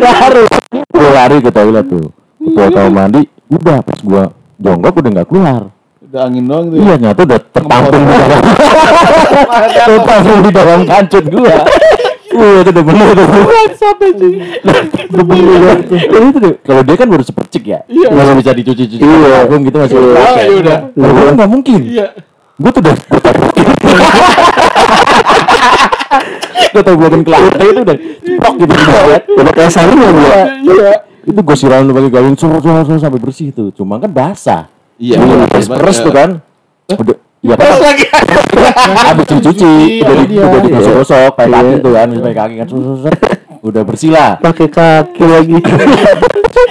lari. 0.00 0.44
Gue 0.88 1.10
lari 1.12 1.36
ke 1.44 1.50
toilet 1.52 1.84
tuh. 1.84 2.08
Ke 2.40 2.62
kamar 2.72 2.92
mandi. 2.92 3.28
Udah 3.52 3.78
pas 3.84 4.00
gue 4.00 4.22
jonggok 4.56 4.94
udah 5.04 5.10
nggak 5.20 5.28
keluar. 5.28 5.62
Udah 6.00 6.20
angin 6.26 6.44
doang 6.48 6.64
tuh. 6.72 6.80
Iya, 6.80 6.94
nyata 6.96 7.20
udah 7.28 7.40
tertampung 7.52 8.02
di 8.08 8.14
dalam. 8.16 8.42
tertampung 9.84 10.40
di 10.40 10.50
dalam 10.50 10.80
kancut 10.88 11.24
gue. 11.28 11.54
Wah, 12.36 12.60
itu 12.60 12.70
udah 12.70 12.84
bener 12.84 13.06
tuh. 13.16 13.26
Udah 15.08 15.24
bener 15.24 15.46
banget. 15.56 15.78
Ya, 15.88 16.18
itu 16.20 16.38
deh. 16.44 16.54
Kalau 16.60 16.82
dia 16.84 16.96
kan 17.00 17.08
baru 17.08 17.24
sepercik 17.24 17.62
ya. 17.64 17.80
Iya. 17.88 18.08
Masih 18.12 18.34
bisa 18.36 18.50
dicuci-cuci. 18.52 19.00
Iya. 19.00 19.48
Vakum 19.48 19.60
gitu 19.64 19.76
masih 19.80 19.96
Iya, 19.96 20.42
iya 20.44 20.60
udah. 20.60 20.78
Kalau 20.92 21.12
gue 21.16 21.32
nggak 21.32 21.50
mungkin. 21.50 21.80
Iya. 21.88 22.06
Gue 22.56 22.70
tuh 22.72 22.80
udah 22.84 22.96
Gue 26.76 26.82
tau 26.84 26.92
gue 26.92 27.08
ke 27.08 27.30
lantai 27.32 27.66
itu 27.72 27.80
udah 27.80 27.96
ceplok 27.96 28.54
gitu 28.60 28.72
di 28.76 28.84
toilet. 28.84 29.22
Udah 29.32 29.52
kayak 29.56 29.72
sarung 29.72 30.00
ya, 30.00 30.10
Bu? 30.12 30.20
Iya. 30.20 30.92
Itu 31.26 31.40
gue 31.40 31.56
siramin 31.56 31.90
pakai 31.90 32.10
gayung 32.12 32.36
sur 32.36 32.52
sur 32.60 32.74
sur 32.84 32.96
sampai 33.00 33.20
bersih 33.20 33.48
tuh. 33.50 33.72
Cuma 33.72 33.96
kan 33.96 34.12
basah. 34.12 34.62
Iya. 35.00 35.16
Iya, 35.20 35.24
bener. 35.24 35.48
peres 35.48 35.68
peres 35.72 35.98
tuh 36.04 36.12
kan. 36.12 36.30
Udah 36.92 37.16
Iya 37.46 37.54
kan 37.54 37.62
Peres 37.62 37.80
lagi. 37.80 38.04
habis 39.06 39.26
dicuci, 39.28 39.72
udah 40.02 40.14
di 40.20 40.34
iya. 40.34 40.42
udah 40.42 40.60
digosok-gosok 40.60 41.28
pakai 41.32 41.46
kaki 41.48 41.62
Iya. 41.68 41.78
tuh 41.78 41.92
kan, 41.92 42.08
pakai 42.12 42.34
kaki 42.36 42.54
kan. 42.58 42.66
Udah 43.62 43.82
bersih 43.82 44.10
lah. 44.10 44.30
Pakai 44.36 44.66
kaki 44.68 45.24
lagi. 45.24 45.56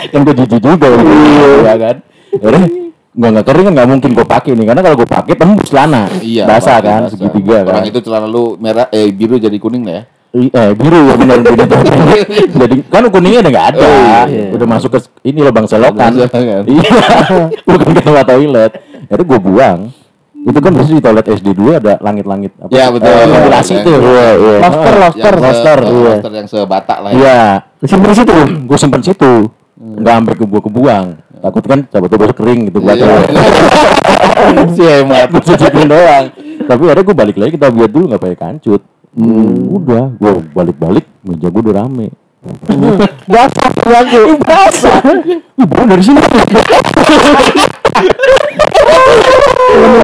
kan 0.05 0.19
gue 0.21 0.35
jijik 0.35 0.59
juga 0.59 0.87
iya 0.91 1.73
kan 1.75 1.95
Yaudah, 2.35 2.61
gue 3.09 3.29
nggak 3.31 3.45
kering 3.45 3.65
kan 3.65 3.73
nggak 3.73 3.89
mungkin 3.89 4.09
gue 4.11 4.25
pakai 4.25 4.51
nih 4.53 4.65
karena 4.65 4.81
kalau 4.81 4.95
gue 4.97 5.07
pakai 5.07 5.33
tembus 5.33 5.67
celana 5.67 6.03
Iya. 6.17 6.43
basah 6.45 6.77
kan 6.77 7.01
basah. 7.01 7.11
segitiga 7.11 7.57
kan 7.63 7.73
Orang 7.73 7.87
itu 7.87 7.99
celana 8.01 8.27
lu 8.27 8.55
merah 8.55 8.85
eh 8.89 9.09
biru 9.09 9.35
jadi 9.37 9.55
kuning 9.55 9.83
lah 9.83 9.95
ya. 9.95 10.03
Eh 10.35 10.71
biru 10.73 10.99
ya 11.01 11.15
benar 11.15 11.37
benar 11.39 11.67
jadi 12.53 12.75
kan 12.85 13.03
kuningnya 13.07 13.39
udah 13.41 13.51
nggak 13.51 13.67
ada 13.71 13.79
Oh, 13.81 14.23
iya. 14.27 14.47
udah 14.51 14.67
masuk 14.67 14.89
ke 14.89 14.99
ini 15.23 15.39
lubang 15.41 15.65
selokan 15.65 16.11
Lubang 16.11 16.29
selokan. 16.29 16.63
iya 16.67 16.91
bukan 17.65 17.87
ke 17.93 18.01
toilet 18.25 18.71
jadi 19.05 19.21
gue 19.23 19.39
buang 19.41 19.79
itu 20.45 20.59
kan 20.61 20.71
biasanya 20.71 20.97
di 20.97 21.03
toilet 21.03 21.25
SD 21.27 21.47
dulu 21.51 21.69
ada 21.73 21.93
langit-langit 21.99 22.51
apa 22.55 22.69
Iya, 22.69 22.85
betul. 22.93 23.09
eh, 23.09 23.25
ventilasi 23.25 23.73
Iya. 23.73 23.81
tuh 23.81 23.97
Iya, 23.97 24.29
iya. 24.35 24.57
lobster 24.61 24.93
lobster 24.95 25.33
lobster 25.35 25.79
iya. 25.81 26.05
lobster 26.07 26.31
yang 26.31 26.47
sebatak 26.47 26.97
lah 27.01 27.09
ya. 27.09 27.17
iya. 27.17 27.39
Simpen 27.81 28.13
situ. 28.13 28.29
Bu? 28.31 28.45
gue 28.65 28.77
simpen 28.77 29.01
situ. 29.01 29.33
Nggak 29.75 30.13
sampai 30.15 30.33
ke 30.33 30.45
gua 30.45 30.61
kebuang 30.61 31.05
takut 31.35 31.61
kan 31.61 31.79
coba 31.85 32.05
coba 32.07 32.23
kering 32.31 32.61
gitu 32.69 32.77
Iya. 32.79 32.93
baca 32.95 33.05
si 34.77 34.83
hemat. 34.83 35.27
Gue 35.29 35.41
cicipin 35.43 35.85
doang. 35.85 36.25
Tapi 36.65 36.83
ada 36.87 37.01
gue 37.01 37.15
balik 37.15 37.35
lagi 37.35 37.51
kita 37.51 37.67
lihat 37.67 37.89
dulu 37.89 38.03
nggak 38.07 38.21
pakai 38.21 38.37
kancut. 38.37 38.81
Udah 39.67 40.13
gue 40.13 40.31
balik 40.51 40.77
balik 40.77 41.05
meja 41.21 41.49
gue 41.49 41.61
udah 41.61 41.75
rame. 41.81 42.13
Basah 43.33 43.73
lagi 43.89 44.21
basah. 44.37 45.01
Bukan 45.57 45.85
dari 45.89 46.03
sini 46.05 46.21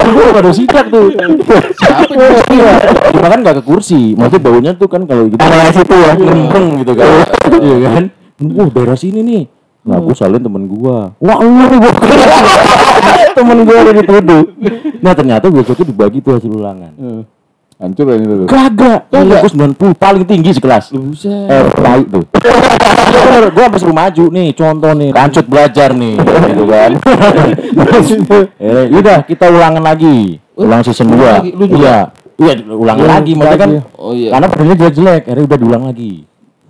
gue 0.00 0.26
pada 0.32 0.50
sidak 0.52 0.86
tuh. 0.88 1.08
Siapa 1.12 2.12
yang 2.12 2.76
Cuma 3.12 3.28
kan 3.28 3.38
gak 3.44 3.56
ke 3.60 3.62
kursi. 3.64 4.16
Maksudnya 4.16 4.42
baunya 4.42 4.70
tuh 4.76 4.88
kan 4.88 5.02
kalau 5.04 5.28
gitu. 5.28 5.40
Area 5.40 5.70
situ 5.72 5.94
ya. 5.94 6.12
Lempeng 6.16 6.66
gitu 6.82 6.92
kan. 6.96 7.08
Iya 7.62 7.88
kan? 7.94 8.04
Wah 8.42 8.68
daerah 8.74 8.98
sini 8.98 9.20
nih. 9.22 9.42
Nah 9.86 9.98
gue 9.98 10.14
salin 10.14 10.42
temen 10.42 10.66
gua. 10.70 11.14
Wah 11.18 11.38
lu 11.42 11.50
nih 11.50 11.78
gua 11.78 11.92
Temen 13.38 13.58
gua 13.66 13.76
udah 13.82 13.94
dituduh 13.98 14.44
Nah 15.02 15.12
ternyata 15.18 15.50
besoknya 15.50 15.90
dibagi 15.90 16.22
tuh 16.22 16.38
hasil 16.38 16.52
ulangan 16.54 16.92
Hancur 17.82 18.14
ini 18.14 18.22
dulu. 18.22 18.44
Kagak 18.46 19.10
Kagak 19.10 19.42
Gue 19.42 19.50
90 19.74 19.98
paling 19.98 20.22
tinggi 20.22 20.54
sekelas 20.54 20.94
Buset. 20.94 21.50
Eh 21.50 21.62
baik 21.74 22.06
tuh 22.08 22.22
Bener, 22.30 23.44
Gue 23.50 23.62
sampai 23.66 23.80
suruh 23.82 23.96
maju 23.96 24.24
nih 24.30 24.48
Contoh 24.54 24.92
nih 24.94 25.10
Kancut 25.10 25.46
belajar 25.50 25.90
nih 25.90 26.14
Gitu 26.22 26.64
kan 26.64 26.90
Eh, 28.56 28.84
Yaudah 28.86 29.26
kita 29.26 29.50
ulangan 29.50 29.82
lagi 29.82 30.38
Ulang 30.54 30.80
season 30.80 31.10
2 31.10 31.18
lagi? 31.18 31.50
Lu 31.52 31.66
juga? 31.66 31.82
Iya 31.82 31.98
Iya 32.38 32.52
ulangan 32.70 33.06
lagi 33.08 33.32
Maksudnya 33.34 33.58
kan 33.58 33.70
Oh 33.98 34.12
iya. 34.14 34.30
karena 34.30 34.46
pedangnya 34.46 34.76
jelek-jelek, 34.78 35.22
akhirnya 35.26 35.44
udah 35.46 35.58
diulang 35.58 35.84
lagi. 35.86 36.12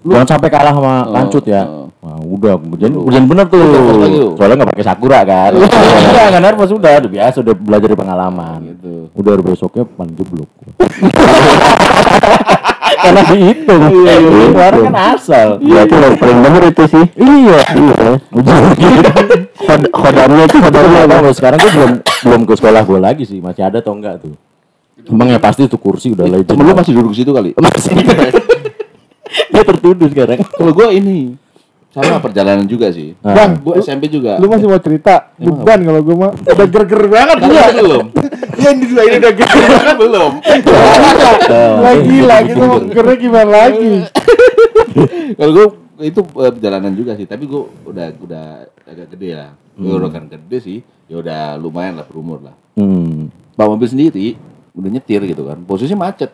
Jangan 0.02 0.26
sampai 0.28 0.48
kalah 0.48 0.72
sama 0.72 0.94
Oh, 1.02 1.12
kancut 1.12 1.44
ya. 1.44 1.62
Wah, 2.02 2.18
udah, 2.18 2.58
kemudian 2.58 2.90
kemudian 2.90 3.24
bener 3.30 3.46
tuh. 3.46 3.62
lu? 3.62 4.34
Soalnya 4.34 4.58
nggak 4.58 4.70
pakai 4.74 4.86
sakura 4.90 5.22
kan. 5.22 5.54
Iya, 5.54 6.34
nggak 6.34 6.42
nervous 6.42 6.74
udah, 6.74 6.98
udah 6.98 7.10
biasa, 7.14 7.36
udah 7.46 7.54
belajar 7.54 7.86
dari 7.86 8.00
pengalaman. 8.02 8.58
Gitu. 8.74 8.94
Udah 9.14 9.32
besoknya 9.38 9.86
pan 9.86 10.10
jeblok. 10.10 10.50
Karena 13.02 13.22
dihitung. 13.30 13.82
Iya, 14.02 14.14
Kemarin 14.50 14.80
kan 14.90 14.96
asal. 15.14 15.48
Berarti 15.62 15.94
yang 15.94 16.16
paling 16.18 16.38
bener 16.42 16.62
itu 16.74 16.84
sih. 16.90 17.04
Iya. 17.14 17.58
Iya. 17.70 18.06
Khod 19.62 19.82
khodamnya 19.94 20.42
itu 20.50 20.56
khodamnya 20.58 21.00
Nggak 21.06 21.20
apa? 21.22 21.30
sekarang 21.38 21.58
gue 21.62 21.70
belum 21.70 21.92
belum 22.02 22.40
ke 22.50 22.54
sekolah 22.58 22.82
gue 22.82 22.98
lagi 22.98 23.24
sih, 23.30 23.38
masih 23.38 23.62
ada 23.62 23.78
atau 23.78 23.94
enggak 23.94 24.18
tuh. 24.18 24.34
Emang 25.06 25.30
ya 25.30 25.38
pasti 25.38 25.70
tuh 25.70 25.78
kursi 25.78 26.18
udah 26.18 26.26
legend. 26.26 26.50
Temen 26.50 26.66
lu 26.66 26.74
masih 26.74 26.92
duduk 26.98 27.14
situ 27.14 27.30
kali. 27.30 27.54
masih. 27.54 27.94
Dia 29.54 29.62
tertuduh 29.64 30.08
sekarang. 30.12 30.44
Kalau 30.44 30.72
gua 30.76 30.92
ini 30.92 31.34
sama 31.92 32.18
perjalanan 32.18 32.64
juga 32.64 32.88
sih. 32.88 33.12
Ah. 33.20 33.36
Bang, 33.36 33.60
Gua 33.60 33.76
SMP 33.76 34.08
juga. 34.08 34.40
Lu 34.40 34.48
masih 34.48 34.64
mau 34.64 34.80
cerita? 34.80 35.28
Beban 35.36 35.84
kalau 35.84 36.00
gue 36.00 36.16
mah 36.16 36.32
udah 36.32 36.66
ger-ger 36.66 37.02
banget 37.06 37.36
gua. 37.38 37.64
belum. 37.70 38.06
Iya 38.52 38.68
ini 38.70 38.84
dulu 38.84 39.00
ini 39.02 39.16
udah 39.18 39.32
ger 39.32 39.48
Kan 39.48 39.96
belum. 39.96 40.32
lagi 41.82 42.18
lagi 42.22 42.52
tuh 42.52 42.72
gernya 42.88 43.16
gimana 43.16 43.50
lagi? 43.50 43.92
Kalau 45.38 45.50
gua 45.52 45.66
itu 46.00 46.20
eh, 46.20 46.52
perjalanan 46.52 46.92
juga 46.92 47.12
sih, 47.14 47.24
tapi 47.24 47.44
gua 47.44 47.66
udah 47.84 48.06
udah 48.18 48.44
agak 48.84 49.06
gede 49.12 49.30
lah. 49.34 49.50
Gua 49.74 49.98
udah 49.98 50.10
kan 50.10 50.28
gede 50.28 50.58
sih, 50.60 50.78
ya 51.08 51.18
udah 51.18 51.56
lumayan 51.56 51.98
lah 51.98 52.06
berumur 52.06 52.40
lah. 52.40 52.54
Hmm. 52.74 53.28
Bawa 53.52 53.74
mobil 53.74 53.88
sendiri, 53.88 54.26
udah 54.72 54.90
nyetir 54.90 55.20
gitu 55.24 55.42
kan. 55.44 55.58
Posisinya 55.62 56.06
macet. 56.06 56.30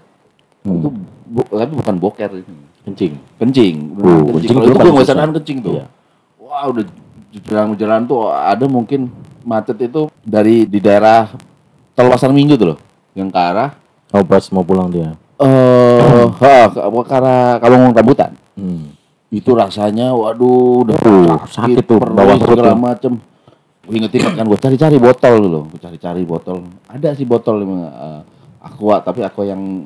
Hmm. 0.63 0.79
Itu 0.79 0.89
bu- 1.25 1.49
tapi 1.49 1.73
bukan 1.75 1.95
boker 1.97 2.31
ini. 2.35 2.67
Kencing. 2.89 3.13
Kencing. 3.37 3.75
Oh, 4.01 4.33
kencing. 4.33 4.33
kencing 4.33 4.55
Kalau 4.57 4.65
dulu 4.65 4.81
itu 4.81 4.89
gue 4.89 5.05
susah. 5.05 5.15
sadar 5.15 5.29
kencing 5.37 5.59
tuh. 5.61 5.75
Iya. 5.77 5.85
Wah, 6.41 6.65
udah 6.73 6.85
jalan-jalan 7.45 8.01
tuh 8.09 8.21
ada 8.33 8.65
mungkin 8.65 9.13
macet 9.45 9.77
itu 9.79 10.09
dari 10.25 10.65
di 10.65 10.81
daerah 10.81 11.29
Tol 11.93 12.09
Pasar 12.09 12.33
Minggu 12.33 12.57
tuh 12.57 12.75
loh. 12.75 12.79
Yang 13.13 13.29
ke 13.35 13.41
arah 13.41 13.71
Oh 14.09 14.25
pas 14.25 14.41
mau 14.51 14.65
pulang 14.65 14.89
dia. 14.89 15.13
eh 15.39 16.25
ha, 16.43 16.57
ke 16.73 16.81
ke 16.81 17.15
arah 17.15 17.61
Kalungun 17.61 17.93
Rambutan. 17.93 18.33
Hmm. 18.57 18.97
Itu 19.29 19.53
rasanya 19.53 20.17
waduh 20.17 20.89
udah 20.89 20.97
Uh, 21.05 21.37
sakit 21.45 21.85
tuh, 21.85 22.01
perih, 22.01 22.17
bawah 22.17 22.37
perut 22.41 22.57
segala 22.57 22.73
tuh. 22.73 22.81
macem. 22.81 23.13
Gue 23.85 23.95
inget 24.01 24.13
inget 24.17 24.33
kan 24.33 24.45
gue 24.49 24.59
cari-cari 24.59 24.97
botol 24.97 25.35
dulu, 25.45 25.61
gue 25.69 25.81
cari-cari 25.81 26.23
botol. 26.25 26.65
Ada 26.89 27.13
sih 27.13 27.29
botol 27.29 27.61
eh, 27.65 28.21
aqua 28.65 29.05
tapi 29.05 29.21
aqua 29.21 29.45
yang 29.45 29.85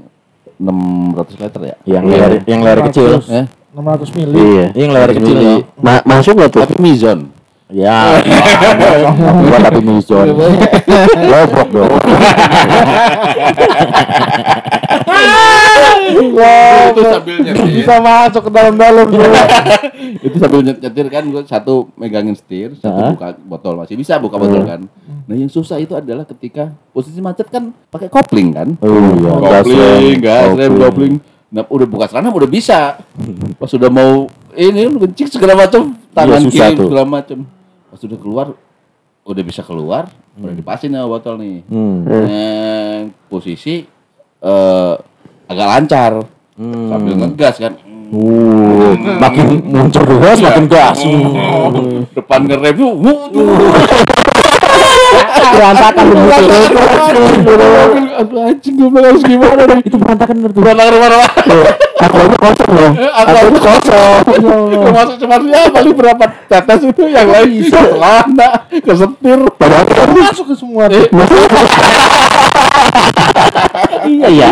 600 0.62 1.42
liter 1.42 1.62
ya. 1.66 1.74
Yang 1.82 2.04
leher 2.06 2.30
yang 2.46 2.62
leher 2.62 2.78
kecil. 2.86 3.18
Eh? 3.26 3.50
600 3.74 4.14
mili. 4.14 4.38
Iya. 4.38 4.66
Yang 4.78 4.90
leher 4.94 5.10
kecil. 5.18 5.34
Mili. 5.34 5.50
ya. 5.50 5.56
Ma- 5.82 6.04
masuk 6.06 6.38
nggak 6.38 6.50
tuh? 6.54 6.62
Tapi 6.62 6.78
Mizon. 6.78 7.34
Ya. 7.72 8.20
Gua 9.48 9.58
tapi 9.64 9.80
mison. 9.80 10.28
Lobok 11.24 11.68
dong. 11.72 11.88
itu 16.02 17.00
sambil 17.02 17.36
nyetir. 17.38 17.66
Bisa 17.74 17.94
masuk 17.98 18.42
ke 18.42 18.50
dalam-dalam 18.50 19.06
itu 20.26 20.36
sambil 20.36 20.60
nyet- 20.62 20.80
nyetir 20.80 21.06
kan 21.08 21.24
gue 21.24 21.42
satu 21.44 21.74
megangin 21.94 22.34
setir, 22.34 22.74
satu 22.76 23.12
buka 23.12 23.28
botol 23.38 23.74
masih 23.76 23.94
bisa 23.94 24.16
buka 24.16 24.36
botol 24.36 24.62
kan. 24.62 24.80
Nah 25.22 25.34
yang 25.34 25.48
susah 25.48 25.76
itu 25.76 25.92
adalah 25.92 26.24
ketika 26.24 26.70
posisi 26.90 27.18
macet 27.18 27.48
kan 27.48 27.70
pakai 27.88 28.08
kopling 28.08 28.50
kan. 28.50 28.68
Oh 28.78 28.90
iya. 28.90 29.32
kopling, 29.60 30.16
gas 30.18 30.48
rem, 30.50 30.70
Kopling. 30.70 30.80
kopling. 30.80 31.14
Nah, 31.52 31.68
udah 31.68 31.84
buka 31.84 32.08
celana 32.08 32.32
udah 32.32 32.48
bisa. 32.48 32.96
Pas 33.60 33.68
sudah 33.68 33.92
mau 33.92 34.24
ini 34.52 34.88
kencing 34.88 35.28
segala 35.30 35.52
macam, 35.54 35.92
tangan 36.10 36.40
Iya, 36.42 36.72
kiri 36.72 36.80
segala 36.80 37.04
macam. 37.04 37.38
Pas 37.86 37.98
sudah 37.98 38.16
keluar 38.16 38.46
udah 39.22 39.42
bisa 39.44 39.62
keluar, 39.62 40.08
udah 40.34 40.50
dipasin 40.50 40.90
ya 40.90 41.04
botol 41.04 41.36
nih. 41.38 41.60
Hmm. 41.68 42.02
Eh, 42.08 42.98
posisi 43.28 43.84
eh 44.42 44.94
agak 45.52 45.68
lancar 45.68 46.12
Hmm. 46.52 46.92
sambil 46.92 47.16
ngegas 47.16 47.56
kan. 47.56 47.72
Uh, 48.12 48.92
makin 49.16 49.64
muncul 49.72 50.04
gas 50.20 50.36
makin 50.36 50.68
gas. 50.68 51.00
Depan 52.12 52.44
ngerem 52.44 52.76
tuh, 52.76 52.92
tuh. 53.32 53.44
Berantakan 55.52 56.04
Aduh 58.12 58.40
anjing 58.44 58.74
gue 58.76 58.88
bilang 58.92 59.16
harus 59.16 59.24
gimana. 59.24 59.64
Itu 59.80 59.96
berantakan 59.96 60.34
bener 60.44 60.50
tuh. 60.52 60.60
Berantakan 60.60 60.92
rumah-rumah. 60.92 61.30
Aku 62.02 62.16
aja 62.18 62.36
kosong 62.36 62.70
loh. 62.76 62.92
Aku 62.92 63.30
aja 63.32 63.60
kosong. 63.64 64.20
Termasuk 64.76 65.16
cuma 65.24 65.36
ya 65.48 65.62
paling 65.72 65.94
berapa 65.96 66.24
tetes 66.52 66.80
itu 66.84 67.02
yang 67.08 67.28
lain 67.32 67.48
bisa 67.64 67.80
celana, 67.80 68.48
kesetir. 68.68 69.40
Masuk 70.12 70.44
ke 70.52 70.54
semua 70.56 70.84
tuh. 70.92 71.08
Iya 74.22 74.30
ya. 74.30 74.50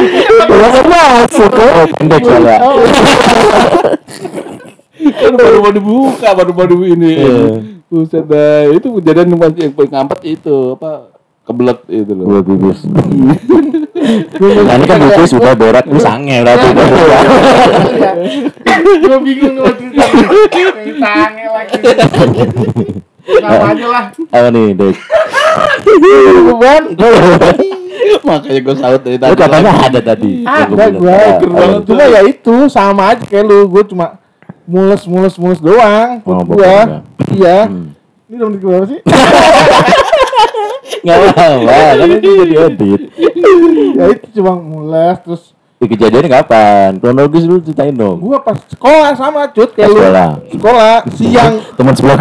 Masuk 0.51 0.87
masuk. 0.91 1.51
Oh, 1.55 1.87
pendek 1.95 2.23
soalnya. 2.27 2.59
Kan 5.01 5.33
baru 5.33 5.65
mau 5.65 5.73
dibuka, 5.73 6.29
baru 6.37 6.53
mau 6.53 6.67
di 6.67 6.77
ini. 6.91 7.13
Iya. 7.23 7.63
Buset 7.91 8.23
dah, 8.31 8.71
itu 8.71 8.87
kejadian 9.03 9.35
yang 9.35 9.41
paling 9.43 9.57
yang 9.59 9.75
paling 9.75 9.91
ngampet 9.91 10.21
itu 10.39 10.79
apa? 10.79 11.11
Kebelet 11.43 11.79
itu 11.91 12.13
loh. 12.15 12.25
Gua 12.31 12.43
bibis. 12.47 12.87
Nah, 12.87 14.75
ini 14.79 14.87
kan 14.87 14.99
bibis 15.03 15.35
udah 15.35 15.55
berat, 15.59 15.91
ini 15.91 15.99
sange 15.99 16.39
berarti. 16.47 16.67
Gue 18.81 19.19
bingung 19.27 19.59
waktu 19.59 19.91
itu. 19.91 19.99
Tange 21.03 21.45
lagi. 21.51 21.75
Sama 23.39 23.67
aja 23.71 23.87
lah. 23.87 24.05
Apa 24.11 24.49
nih, 24.51 24.67
Dek? 24.75 24.95
Beban. 26.43 26.83
Makanya 28.27 28.61
gue 28.61 28.75
saut 28.75 29.01
dari 29.01 29.17
Lu 29.17 29.23
tadi. 29.23 29.37
katanya 29.37 29.73
ada 29.77 30.01
tadi. 30.03 30.33
Ada 30.43 30.67
Gua 30.67 30.77
bilang, 30.77 30.93
gue. 30.97 31.11
ah, 31.11 31.37
banget. 31.41 31.81
Cuma 31.87 32.03
ya 32.05 32.21
itu 32.23 32.55
sama 32.67 33.03
aja 33.13 33.25
kayak 33.25 33.45
lu. 33.45 33.59
Gue 33.67 33.83
cuma 33.87 34.07
mules 34.65 35.03
mules 35.05 35.35
mules 35.37 35.61
doang. 35.61 36.19
Oh, 36.23 36.43
pokoknya. 36.43 37.05
Iya. 37.31 37.59
Hmm. 37.67 37.95
Ini 38.27 38.35
udah 38.37 38.47
menit 38.49 38.61
berapa 38.63 38.87
sih? 38.87 39.01
Nggak 41.01 41.17
apa-apa, 41.17 41.81
kan 41.97 42.09
itu 42.13 42.29
jadi 42.37 42.55
edit. 42.67 43.01
ya 43.97 44.05
itu 44.11 44.27
cuma 44.37 44.53
mules 44.55 45.17
terus 45.25 45.43
Di 45.81 45.89
kejadiannya 45.89 46.29
kapan? 46.31 46.91
Kronologis 47.01 47.43
dulu 47.43 47.59
ceritain 47.61 47.91
dong. 47.91 48.21
gua 48.21 48.37
pas 48.39 48.61
sekolah 48.63 49.17
sama 49.17 49.49
cut 49.49 49.73
kayak 49.73 49.89
lu. 49.89 49.97
Sekolah. 49.97 50.31
Sekolah 50.53 50.95
siang 51.11 51.55
Teman 51.81 51.95
sebelah. 51.95 52.21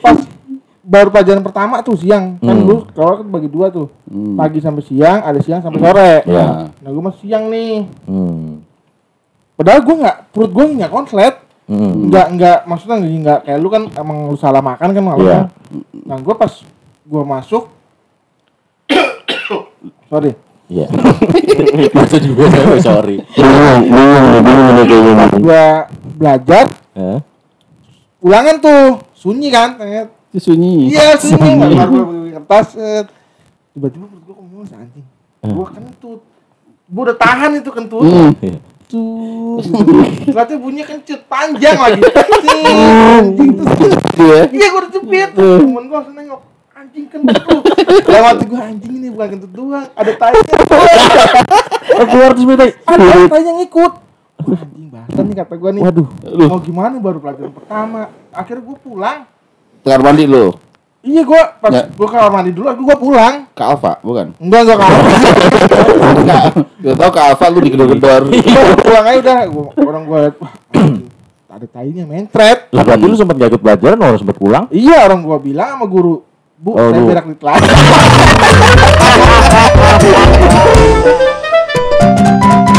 pas 0.00 0.16
baru 0.80 1.08
pelajaran 1.08 1.44
pertama 1.44 1.78
tuh 1.80 1.94
siang 1.94 2.40
kan 2.40 2.50
Hmm. 2.50 2.64
lu 2.64 2.76
sekolah 2.84 3.20
kan 3.20 3.26
bagi 3.28 3.46
dua 3.46 3.68
tuh 3.68 3.86
Hmm. 4.04 4.34
pagi 4.34 4.58
sampai 4.58 4.82
siang 4.82 5.20
ada 5.20 5.38
siang 5.38 5.60
sampai 5.60 5.78
sore 5.78 6.12
Ya. 6.24 6.66
nah 6.74 6.90
gua 6.90 7.02
masih 7.06 7.20
siang 7.22 7.46
nih 7.46 7.84
Hmm. 8.08 8.64
padahal 9.54 9.84
gua 9.84 9.96
nggak 10.00 10.16
perut 10.32 10.50
gua 10.50 10.64
nggak 10.66 10.90
konslet 10.90 11.34
Hmm. 11.68 12.08
nggak 12.08 12.26
nggak 12.34 12.58
maksudnya 12.64 12.96
nggak 12.96 13.38
kayak 13.44 13.58
lu 13.60 13.68
kan 13.68 13.86
emang 13.92 14.18
lu 14.26 14.36
salah 14.36 14.58
makan 14.58 14.88
kan 14.90 15.02
malam 15.04 15.20
Iya. 15.20 15.30
kan 15.30 15.44
nah 16.02 16.16
gua 16.18 16.34
pas 16.34 16.52
gua 17.04 17.22
masuk 17.28 17.68
sorry 20.10 20.34
Iya. 20.70 20.86
Itu 22.06 22.16
juga 22.22 22.46
sorry. 22.86 23.18
Bingung, 23.34 23.82
bingung 23.84 24.26
bingung 24.38 24.68
nih 24.70 24.84
kayaknya. 24.86 25.26
gua 25.36 25.64
belajar 26.14 26.64
Hah? 26.94 27.18
ulangan 28.20 28.56
tuh 28.56 28.82
sunyi 29.12 29.48
kan 29.48 29.74
sunyi. 30.32 30.88
Iya 30.88 31.16
sunyi 31.16 31.50
nggak 31.56 31.70
baru 31.74 31.90
gua 31.90 32.04
bikin 32.06 32.32
kertas 32.36 32.68
tiba-tiba 33.70 34.04
perut 34.06 34.22
gua 34.22 34.36
mulus 34.42 34.70
anjing 34.70 35.06
gua 35.42 35.66
kentut 35.68 36.20
gua 36.86 37.02
udah 37.02 37.16
tahan 37.18 37.50
itu 37.56 37.70
kentut 37.70 38.04
Hmm. 38.04 38.30
Iya. 38.38 38.58
tuh 38.86 39.62
ternyata 40.24 40.54
bunyinya 40.54 40.82
kencet 40.84 41.20
panjang 41.26 41.78
lagi 41.78 42.02
anjing 43.18 43.50
tuh 43.54 43.66
Iya. 44.18 44.42
iya 44.50 44.66
gua 44.68 44.80
udah 44.80 44.90
jepit 44.92 45.28
temen 45.34 45.82
gua 45.86 45.96
langsung 45.98 46.14
nengok 46.14 46.40
anjing 46.80 47.06
kentut 47.06 47.36
lu 48.02 48.24
hati 48.24 48.44
gua 48.46 48.60
anjing 48.64 48.92
ini 48.94 49.08
bukan 49.08 49.28
kentut 49.30 49.52
doang 49.52 49.86
ada 49.92 50.12
Oh, 51.92 52.06
keluar 52.06 52.32
terus 52.32 52.46
minta. 52.46 52.64
ada 52.64 53.04
tainya 53.28 53.52
ngikut. 53.58 53.92
Wah, 54.40 54.62
anjing 55.04 55.20
nih 55.20 55.36
kata 55.36 55.54
gua 55.54 55.70
nih. 55.70 55.82
Waduh. 55.82 56.06
mau 56.48 56.56
gimana 56.58 56.96
baru 56.96 57.18
pelajaran 57.20 57.52
pertama? 57.52 58.08
Akhirnya 58.30 58.62
gua 58.62 58.76
pulang. 58.78 59.18
Kamar 59.82 60.00
mandi 60.02 60.24
lu? 60.24 60.56
Iya 61.00 61.22
gua 61.22 61.42
pas 61.56 61.68
Ya. 61.70 61.84
gua 61.90 62.08
kamar 62.08 62.30
mandi 62.32 62.50
dulu 62.50 62.64
gua 62.80 62.96
pulang. 62.96 63.34
Ke 63.50 63.62
Alfa, 63.62 64.00
bukan? 64.00 64.32
enggak 64.38 64.60
enggak. 64.62 64.78
Kamar 64.78 65.00
Gak 66.80 66.94
tau 66.96 67.10
ke 67.10 67.20
Alfa 67.22 67.44
lu 67.46 67.58
digedor-gedor. 67.60 68.22
Pulang 68.80 69.04
aja 69.04 69.18
udah. 69.20 69.38
Gua, 69.46 69.64
orang 69.76 70.02
anjing, 70.06 70.20
ada 71.50 71.66
tainya 71.66 72.06
mentret 72.06 72.70
Lah 72.70 72.80
berarti 72.80 73.04
lu 73.04 73.12
sempat 73.14 73.34
gak 73.36 73.50
ikut 73.50 73.60
pelajaran, 73.60 73.98
orang 73.98 74.16
sempat 74.16 74.36
pulang? 74.38 74.64
iya 74.70 75.02
orang 75.02 75.20
gua 75.20 75.36
bilang 75.36 75.74
sama 75.74 75.84
guru 75.84 76.24
Bu, 76.60 76.76
oh, 76.76 76.92
saya 76.92 77.08
berak 77.08 77.24
di 77.24 77.32
telan. 77.40 77.56